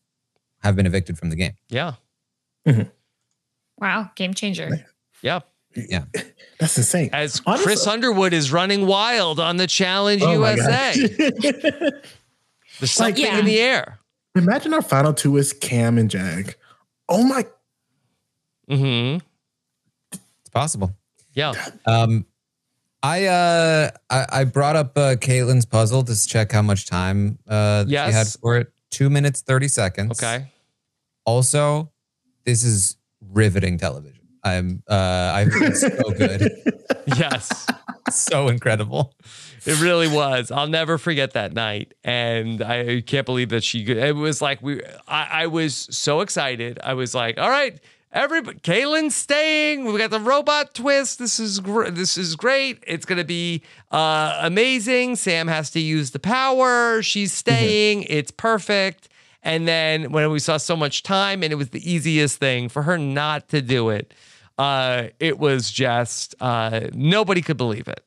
[0.62, 1.52] have been evicted from the game.
[1.68, 1.94] Yeah,
[3.80, 4.86] wow, game changer.
[5.22, 5.40] yeah.
[5.76, 6.04] Yeah.
[6.58, 7.10] That's insane.
[7.12, 10.94] As Honestly- Chris Underwood is running wild on the Challenge Oh USA.
[11.08, 11.30] God.
[12.80, 13.38] There's something Yeah.
[13.38, 13.98] in the air.
[14.34, 16.56] Imagine our final two is Cam and Jag.
[17.08, 17.44] Oh my!
[18.68, 19.24] Mm-hmm.
[20.12, 20.92] It's possible.
[21.34, 21.52] Yeah.
[21.86, 22.26] Um,
[23.02, 27.86] I uh, I, I brought up uh, Caitlin's puzzle to check how much time uh
[27.86, 28.72] she had for it.
[28.90, 30.20] Two minutes thirty seconds.
[30.22, 30.46] Okay.
[31.24, 31.90] Also,
[32.44, 32.96] this is
[33.32, 34.20] riveting television.
[34.42, 36.50] I'm uh I so good.
[37.18, 37.66] Yes.
[38.10, 39.14] so incredible.
[39.66, 40.50] It really was.
[40.50, 43.84] I'll never forget that night, and I can't believe that she.
[43.84, 44.80] It was like we.
[45.08, 46.78] I, I was so excited.
[46.82, 47.78] I was like, "All right,
[48.12, 49.84] everybody, Kaylin's staying.
[49.84, 51.18] We got the robot twist.
[51.18, 52.82] This is gr- this is great.
[52.86, 55.16] It's gonna be uh, amazing.
[55.16, 57.02] Sam has to use the power.
[57.02, 58.04] She's staying.
[58.04, 59.08] It's perfect."
[59.43, 62.82] And then when we saw so much time, and it was the easiest thing for
[62.82, 64.12] her not to do it,
[64.59, 68.05] uh, it was just uh, nobody could believe it.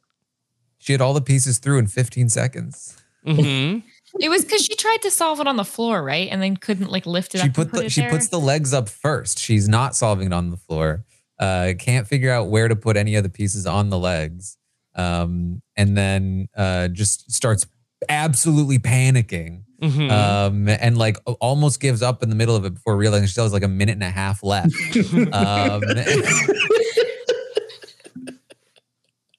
[0.77, 2.97] She had all the pieces through in 15 seconds.
[3.25, 3.79] hmm
[4.19, 6.27] It was because she tried to solve it on the floor, right?
[6.29, 7.53] And then couldn't like lift it She up.
[7.55, 8.11] put put the, it she there.
[8.11, 9.39] puts the legs up first.
[9.39, 11.03] She's not solving it on the floor.
[11.39, 14.57] Uh, can't figure out where to put any of the pieces on the legs.
[14.95, 17.65] Um, and then uh, just starts
[18.09, 19.63] absolutely panicking.
[19.83, 20.09] Mhm.
[20.11, 23.43] Um, and like almost gives up in the middle of it before realizing she still
[23.43, 24.73] has like a minute and a half left.
[25.33, 25.83] um,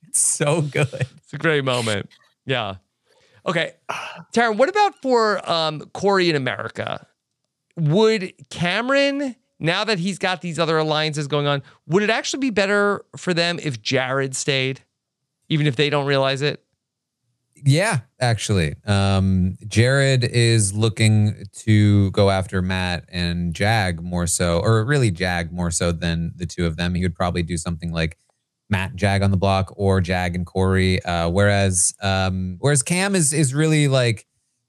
[0.07, 0.89] it's so good.
[0.93, 2.11] It's a great moment.
[2.45, 2.77] Yeah.
[3.47, 3.73] Okay.
[4.35, 7.07] Taran, what about for um, Cory in America?
[7.77, 12.51] Would Cameron, now that he's got these other alliances going on, would it actually be
[12.51, 14.83] better for them if Jared stayed,
[15.49, 16.64] even if they don't realize it?
[17.67, 18.75] Yeah, actually.
[18.85, 25.51] Um, Jared is looking to go after Matt and Jag more so, or really Jag
[25.51, 26.95] more so than the two of them.
[26.95, 28.19] He would probably do something like
[28.69, 31.03] Matt Jag on the block or Jag and Cory.
[31.05, 34.27] Uh, whereas um, whereas Cam is is really like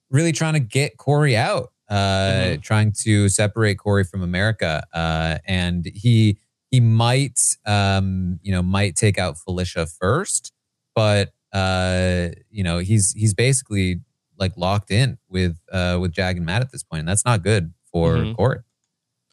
[0.09, 4.85] really trying to get Cory out, uh, trying to separate Cory from America.
[4.93, 6.37] Uh, and he
[6.71, 10.53] he might um, you know might take out Felicia first,
[10.95, 14.01] but uh, you know he's he's basically
[14.37, 17.41] like locked in with uh, with Jag and Matt at this point, and that's not
[17.43, 18.35] good for Mhm.
[18.35, 18.59] Cory.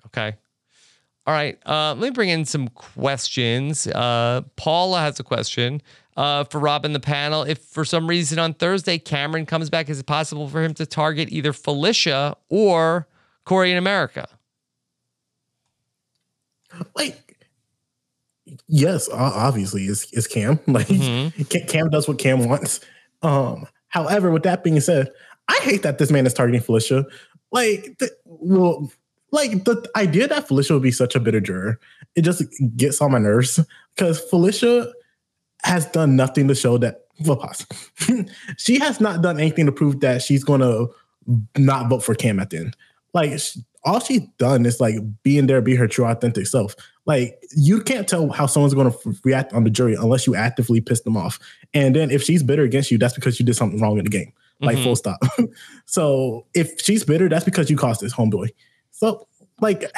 [0.06, 0.36] Okay.
[1.26, 1.58] All right.
[1.66, 3.86] Uh, let me bring in some questions.
[3.86, 5.80] Uh, Paula has a question
[6.16, 7.42] uh, for Rob in the panel.
[7.44, 10.84] If for some reason on Thursday Cameron comes back, is it possible for him to
[10.86, 13.06] target either Felicia or
[13.44, 14.26] Cory in America?
[16.94, 17.31] like
[18.68, 21.68] yes obviously it's, it's cam like Mhm.
[21.68, 22.80] Cam does what cam wants
[23.22, 25.09] um however with that being said
[25.48, 27.05] i hate that this man is targeting felicia
[27.53, 28.90] like the, well
[29.30, 31.78] like the idea that felicia would be such a bitter juror
[32.16, 32.42] it just
[32.76, 33.59] gets on my nerves
[33.96, 34.92] because felicia
[35.64, 37.66] has done nothing to show that well pause.
[38.59, 40.88] she has not done anything to prove that she's going to
[41.57, 42.76] not vote for cam at the end
[43.14, 43.32] like
[43.84, 46.74] all she's done is like being there, be her true authentic self.
[47.04, 50.80] Like you can't tell how someone's going to react on the jury unless you actively
[50.80, 51.38] piss them off.
[51.74, 54.10] And then if she's bitter against you, that's because you did something wrong in the
[54.10, 54.32] game.
[54.60, 54.84] Like Mhm.
[54.84, 55.18] full stop.
[55.86, 58.50] so if she's bitter, that's because you caused this homeboy.
[58.92, 59.26] So
[59.60, 59.90] like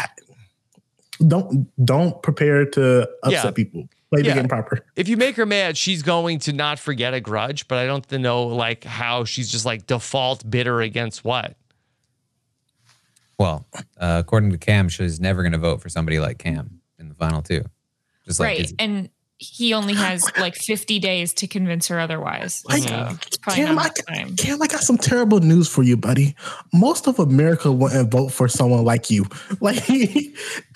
[1.26, 3.50] don't don't prepare to upset Yeah.
[3.50, 3.88] people.
[4.10, 4.78] Play the game proper.
[4.96, 8.10] If you make her mad, she's going to not forget a grudge, but I don't
[8.12, 11.56] know like how she's just like default bitter against what.
[13.38, 13.66] Well,
[13.98, 17.14] uh, according to Cam, she's never going to vote for somebody like Cam in the
[17.14, 17.64] final two.
[18.24, 18.60] Just like right.
[18.60, 18.76] Izzy.
[18.78, 22.62] And he only has like 50 days to convince her otherwise.
[22.70, 22.76] So
[23.26, 23.90] it's probably Cam, I.
[24.36, 26.36] Cam, I got some terrible news for you, buddy.
[26.72, 29.26] Most of America wouldn't vote for someone like you.
[29.60, 29.88] Like,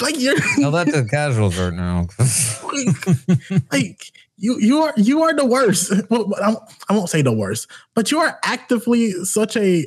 [0.00, 2.08] like you're Tell that to the casuals right now.
[3.72, 5.92] like you you are you are the worst.
[6.10, 9.86] Well, I won't- I won't say the worst, but you are actively such a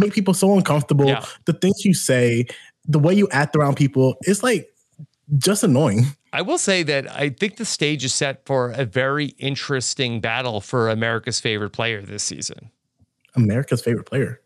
[0.00, 1.06] make people so uncomfortable.
[1.06, 1.24] Yeah.
[1.44, 2.46] The things you say,
[2.86, 4.72] the way you act around people, it's like
[5.38, 6.06] just annoying.
[6.32, 10.60] I will say that I think the stage is set for a very interesting battle
[10.60, 12.70] for America's favorite player this season.
[13.34, 14.40] America's favorite player.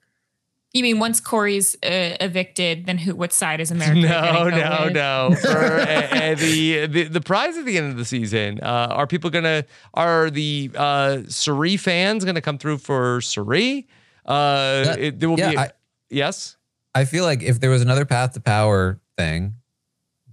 [0.75, 3.15] You mean once Cory's uh, evicted, then who?
[3.15, 4.01] What side is America?
[4.01, 4.93] No, no, with?
[4.93, 5.37] no.
[5.41, 9.07] For uh, uh, the, the the prize at the end of the season, uh, are
[9.07, 13.87] people gonna are the uh, Cirie fans gonna come through for Cirie?
[14.25, 15.57] Uh, Yeah, it, there will yeah, be.
[15.57, 15.71] a- I-
[16.11, 16.57] yes.
[16.95, 19.55] I feel like if there was another path to power thing,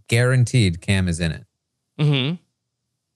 [0.08, 1.46] guaranteed Cam is in it.
[2.00, 2.34] hmm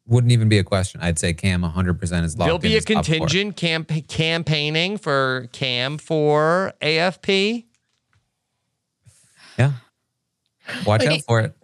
[0.08, 1.02] Wouldn't even be a question.
[1.02, 4.98] I'd say Cam 100% is locked There'll in be a as top contingent camp- campaigning
[4.98, 7.66] for Cam for AFP.
[9.58, 9.74] Yeah.
[10.86, 11.16] Watch Okay.
[11.16, 11.56] out for it.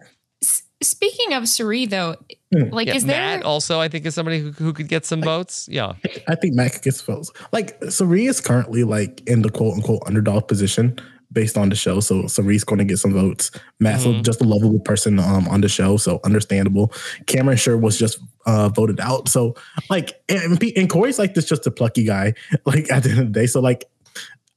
[0.43, 2.15] S- Speaking of Cirie, though.
[2.51, 3.37] Like, Yeah, is there?
[3.37, 5.67] Matt also, I think, is somebody who, who could get some votes.
[5.71, 5.93] Yeah.
[6.27, 7.31] I think Mac gets votes.
[7.51, 10.97] Like Cirie is currently like in the quote unquote underdog position
[11.31, 12.01] based on the show.
[12.01, 13.51] So Cirie's going to get some votes.
[13.79, 14.23] Matt's Mhm.
[14.23, 16.91] just a lovable person um, on the show, so understandable.
[17.25, 19.29] Cameron sure was just uh, voted out.
[19.29, 19.55] So
[19.89, 22.33] like and, and Cory's like this just a plucky guy.
[22.65, 23.85] Like at the end of the day, so like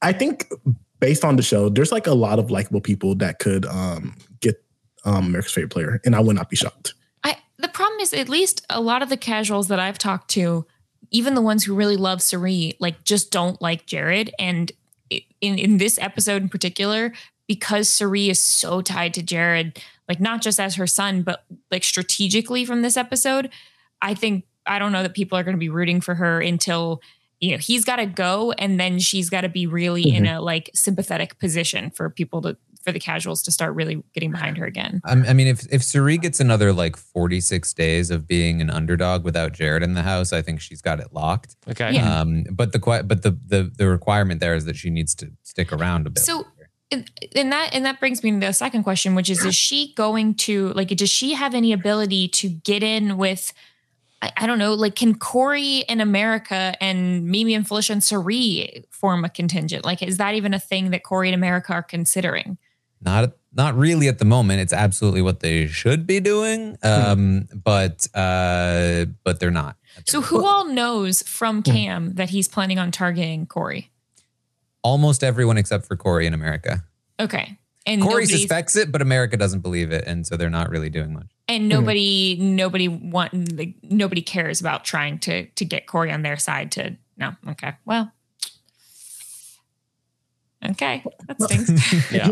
[0.01, 0.49] I think
[0.99, 4.61] based on the show, there's like a lot of likable people that could um, get
[5.05, 6.93] um, America's favorite player, and I would not be shocked.
[7.95, 10.65] Problem is, at least a lot of the casuals that I've talked to,
[11.11, 14.33] even the ones who really love Cirie, like just don't like Jared.
[14.37, 14.69] And
[15.09, 17.13] in in this episode in particular,
[17.47, 21.85] because Cirie is so tied to Jared, like not just as her son, but like
[21.85, 23.49] strategically from this episode,
[24.01, 27.01] I think I don't know that people are going to be rooting for her until
[27.39, 30.25] you know he's got to go and then she's got to be really mm-hmm.
[30.25, 34.31] in a like sympathetic position for people to for the casuals to start really getting
[34.31, 35.01] behind her again.
[35.03, 39.53] I mean, if if Cirie gets another like 46 days of being an underdog without
[39.53, 41.55] Jared in the house, I think she's got it locked.
[41.67, 41.93] Okay.
[41.93, 42.21] Yeah.
[42.21, 45.73] Um, but the but the the the requirement there is that she needs to stick
[45.73, 46.23] around a bit.
[46.23, 46.45] So
[46.91, 50.35] and that and that brings me to the second question, which is: Is she going
[50.35, 50.89] to like?
[50.89, 53.51] Does she have any ability to get in with?
[54.21, 54.75] I, I don't know.
[54.75, 59.83] Like, can Cory in America and Mimi and Felicia and Cirie form a contingent?
[59.83, 62.59] Like, is that even a thing that Cory and America are considering?
[63.01, 64.59] Not not really at the moment.
[64.59, 66.87] It's absolutely what they should be doing, hmm.
[66.87, 69.77] um, but uh, but they're not.
[70.05, 71.71] So who all knows from hmm.
[71.71, 73.91] Cam that he's planning on targeting Cory?
[74.83, 76.83] Almost everyone except for Cory in America.
[77.19, 77.57] Okay.
[77.87, 81.13] And Cory suspects it, but America doesn't believe it, and so they're not really doing
[81.13, 81.27] much.
[81.47, 82.55] And nobody, mm-hmm.
[82.55, 86.71] nobody want, like, nobody cares about trying to to get Cory on their side.
[86.73, 88.11] To no, okay, well,
[90.67, 92.11] okay, that stinks.
[92.11, 92.31] yeah.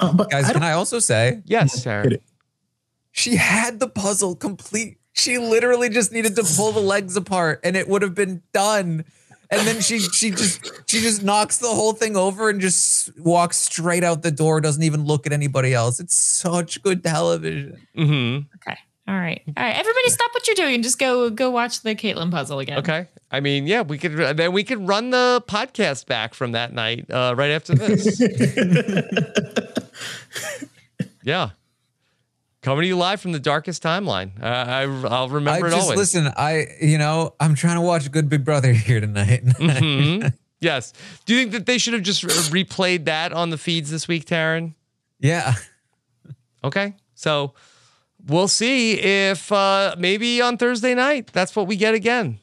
[0.00, 1.42] Uh, but Guys, I can I also say?
[1.44, 2.10] Yes, Sarah.
[3.12, 4.98] She had the puzzle complete.
[5.12, 9.04] She literally just needed to pull the legs apart and it would have been done.
[9.50, 13.56] And then she she just she just knocks the whole thing over and just walks
[13.56, 16.00] straight out the door, doesn't even look at anybody else.
[16.00, 17.80] It's such good television.
[17.96, 18.46] Mm-hmm.
[18.56, 18.78] Okay.
[19.08, 19.40] All right.
[19.46, 19.76] All right.
[19.76, 22.78] Everybody stop what you're doing and just go go watch the Caitlin puzzle again.
[22.80, 23.06] Okay.
[23.30, 27.10] I mean, yeah, we could then we could run the podcast back from that night
[27.10, 28.20] uh, right after this.
[31.22, 31.50] yeah.
[32.62, 34.42] Coming to you live from the darkest timeline.
[34.42, 35.98] Uh, I I'll remember I it just, always.
[35.98, 39.44] Listen, I you know I'm trying to watch Good Big Brother here tonight.
[39.44, 40.28] mm-hmm.
[40.60, 40.92] Yes.
[41.26, 44.24] Do you think that they should have just replayed that on the feeds this week,
[44.24, 44.74] Taran?
[45.20, 45.54] Yeah.
[46.64, 46.94] Okay.
[47.14, 47.54] So
[48.26, 52.40] we'll see if uh, maybe on Thursday night that's what we get again.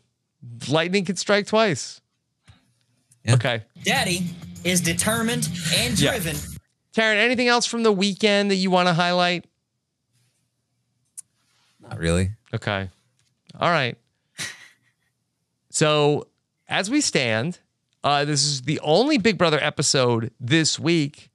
[0.68, 2.02] Lightning can strike twice.
[3.24, 3.36] Yeah.
[3.36, 3.64] Okay.
[3.84, 4.28] Daddy
[4.64, 6.36] is determined and driven.
[6.36, 6.41] Yeah.
[6.94, 9.46] Taran, anything else from the weekend that you want to highlight?
[11.82, 12.32] Not really.
[12.54, 12.89] Okay.
[13.60, 13.98] All right.
[15.70, 16.28] So,
[16.68, 17.58] as we stand,
[18.04, 21.32] uh, this is the only Big Brother episode this week.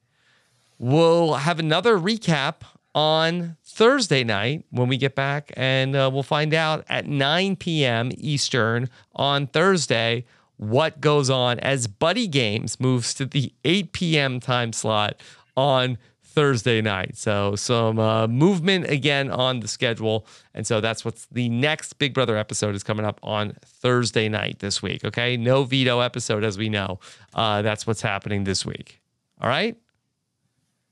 [0.79, 2.61] We'll have another recap
[2.99, 8.11] on Thursday night when we get back, and uh, we'll find out at 9 p.m.
[8.19, 10.25] Eastern on Thursday
[10.57, 14.41] what goes on as Buddy Games moves to the 8 p.m.
[14.41, 15.15] time slot
[15.57, 17.17] on Thursday night.
[17.17, 22.13] So some uh, movement again on the schedule, and so that's what's the next Big
[22.13, 25.05] Brother episode is coming up on Thursday night this week.
[25.05, 26.99] Okay, no veto episode as we know.
[27.33, 29.01] Uh, that's what's happening this week.
[29.41, 29.77] All right.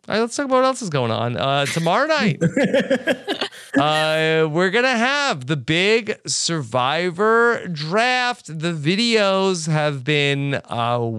[0.08, 1.36] All right, let's talk about what else is going on.
[1.36, 2.40] Uh, tomorrow night,
[3.76, 8.46] uh, we're gonna have the big Survivor draft.
[8.46, 11.10] The videos have been uh,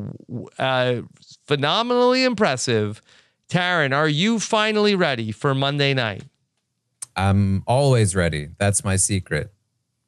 [0.58, 1.02] uh,
[1.48, 3.02] phenomenally impressive.
[3.50, 6.24] Taran, are you finally ready for Monday night?
[7.18, 8.50] I'm always ready.
[8.58, 9.52] That's my secret.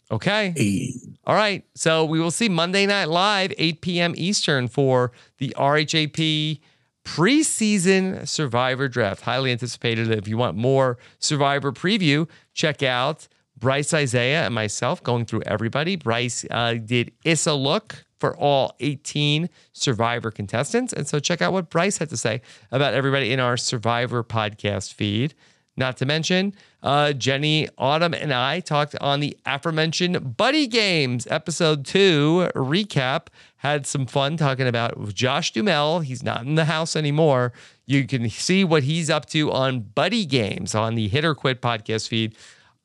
[0.09, 0.53] Okay.
[0.55, 0.93] Hey.
[1.25, 1.65] All right.
[1.75, 4.13] So we will see Monday Night Live, 8 p.m.
[4.15, 6.59] Eastern for the RHAP
[7.06, 9.22] preseason Survivor draft.
[9.22, 10.12] Highly anticipated.
[10.12, 13.28] If you want more Survivor preview, check out
[13.58, 15.95] Bryce Isaiah and myself going through everybody.
[15.95, 20.93] Bryce uh, did Issa look for all 18 Survivor contestants.
[20.93, 22.41] And so check out what Bryce had to say
[22.72, 25.34] about everybody in our Survivor podcast feed.
[25.80, 26.53] Not to mention,
[26.84, 33.27] uh, Jenny, Autumn, and I talked on the aforementioned Buddy Games episode two recap.
[33.55, 36.01] Had some fun talking about Josh Duhamel.
[36.01, 37.53] He's not in the house anymore.
[37.86, 41.61] You can see what he's up to on Buddy Games on the Hit or Quit
[41.61, 42.36] podcast feed.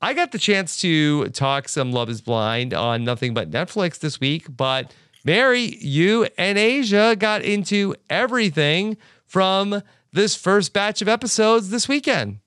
[0.01, 4.21] I got the chance to talk some Love is Blind on Nothing But Netflix this
[4.21, 9.83] week, but Mary, you and Asia got into everything from
[10.13, 12.39] this first batch of episodes this weekend.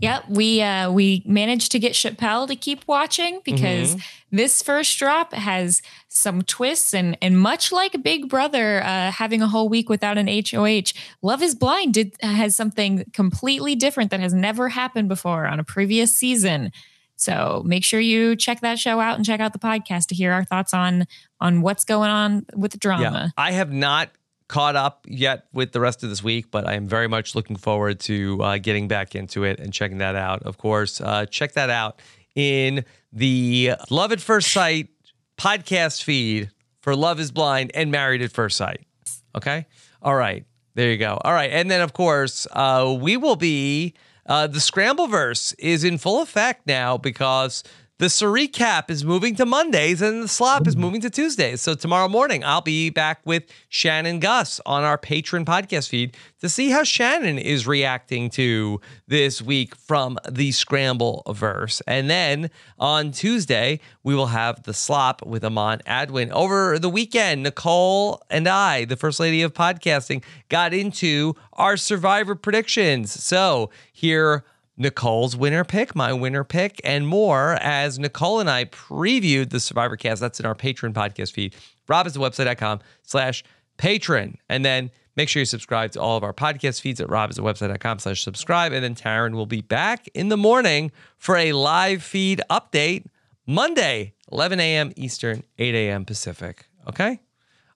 [0.00, 4.36] Yep, we uh, we managed to get Chappelle to keep watching because mm-hmm.
[4.36, 9.48] this first drop has some twists and and much like Big Brother uh, having a
[9.48, 10.92] whole week without an HOH,
[11.22, 15.64] Love Is Blind did has something completely different that has never happened before on a
[15.64, 16.72] previous season.
[17.16, 20.32] So make sure you check that show out and check out the podcast to hear
[20.32, 21.06] our thoughts on
[21.40, 23.32] on what's going on with the drama.
[23.36, 24.10] Yeah, I have not
[24.48, 27.56] caught up yet with the rest of this week, but I am very much looking
[27.56, 30.42] forward to uh, getting back into it and checking that out.
[30.44, 32.00] Of course, uh, check that out
[32.34, 34.88] in the Love at First Sight
[35.36, 38.86] podcast feed for Love is Blind and Married at First Sight.
[39.34, 39.66] Okay.
[40.02, 40.44] All right.
[40.74, 41.18] There you go.
[41.24, 41.50] All right.
[41.50, 43.94] And then, of course, uh, we will be,
[44.26, 47.64] uh, the Scrambleverse is in full effect now because
[47.98, 50.80] the recap is moving to Mondays and the slop is mm.
[50.80, 51.62] moving to Tuesdays.
[51.62, 56.48] So tomorrow morning, I'll be back with Shannon Guss on our patron podcast feed to
[56.50, 61.80] see how Shannon is reacting to this week from the Scramble verse.
[61.86, 66.30] And then on Tuesday, we will have the slop with Amon Adwin.
[66.32, 72.34] Over the weekend, Nicole and I, the first lady of podcasting, got into our survivor
[72.34, 73.10] predictions.
[73.10, 74.44] So here
[74.76, 79.96] Nicole's winner pick, my winner pick, and more as Nicole and I previewed the Survivor
[79.96, 80.20] cast.
[80.20, 81.54] That's in our Patreon podcast feed.
[81.88, 83.42] robhasawebsite.com slash
[83.78, 84.36] patreon.
[84.48, 88.22] And then make sure you subscribe to all of our podcast feeds at robhasawebsite.com slash
[88.22, 88.72] subscribe.
[88.72, 93.06] And then Taran will be back in the morning for a live feed update
[93.46, 94.92] Monday, 11 a.m.
[94.96, 96.04] Eastern, 8 a.m.
[96.04, 96.68] Pacific.
[96.88, 97.20] Okay?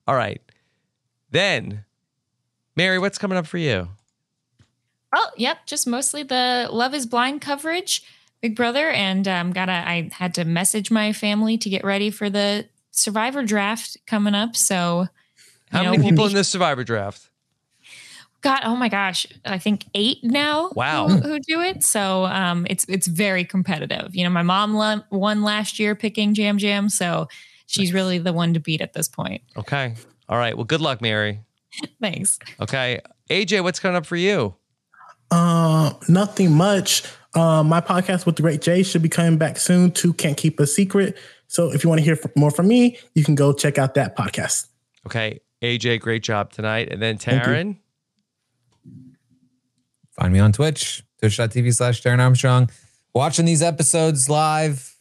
[0.07, 0.43] All right.
[1.31, 1.85] Then,
[2.77, 3.89] Mary, what's coming up for you?
[5.13, 8.03] Oh, yep, just mostly the Love is Blind coverage,
[8.41, 9.73] Big Brother, and um, gotta.
[9.73, 14.55] I had to message my family to get ready for the Survivor draft coming up.
[14.55, 15.09] So,
[15.71, 17.29] how know, many people we'll be, in this Survivor draft?
[18.41, 20.71] God, oh my gosh, I think eight now.
[20.75, 21.83] Wow, who, who do it?
[21.83, 24.15] So, um, it's it's very competitive.
[24.15, 27.27] You know, my mom lo- won last year picking Yam Yam, so
[27.67, 29.43] she's really the one to beat at this point.
[29.57, 29.95] Okay,
[30.29, 30.57] all right.
[30.57, 31.41] Well, good luck, Mary.
[32.01, 32.39] Thanks.
[32.61, 34.55] Okay, AJ, what's coming up for you?
[35.31, 37.03] Uh, nothing much.
[37.35, 40.13] Uh, my podcast with the Great Jay should be coming back soon too.
[40.13, 41.17] Can't keep a secret.
[41.47, 44.17] So if you want to hear more from me, you can go check out that
[44.17, 44.67] podcast.
[45.07, 46.89] Okay, AJ, great job tonight.
[46.91, 47.79] And then Taran.
[50.13, 52.71] Find me on Twitch, twitch.tv slash Taran Armstrong.
[53.15, 54.97] Watching these episodes live,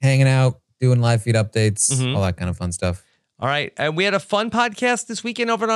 [0.00, 2.14] hanging out, doing live feed updates, mm-hmm.
[2.14, 3.02] all that kind of fun stuff.
[3.42, 5.70] All right, and we had a fun podcast this weekend over on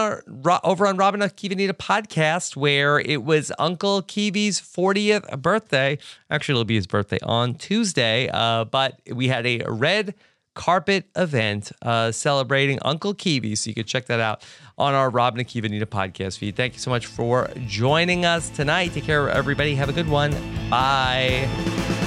[0.46, 5.98] our over on Rob and Kivanita podcast, where it was Uncle Kiwi's 40th birthday.
[6.30, 10.14] Actually, it'll be his birthday on Tuesday, uh, but we had a red
[10.54, 13.56] carpet event uh, celebrating Uncle Kiwi.
[13.56, 14.44] So you can check that out
[14.78, 16.54] on our Rob and Kivanita podcast feed.
[16.54, 18.92] Thank you so much for joining us tonight.
[18.92, 19.74] Take care, everybody.
[19.74, 20.30] Have a good one.
[20.70, 22.05] Bye.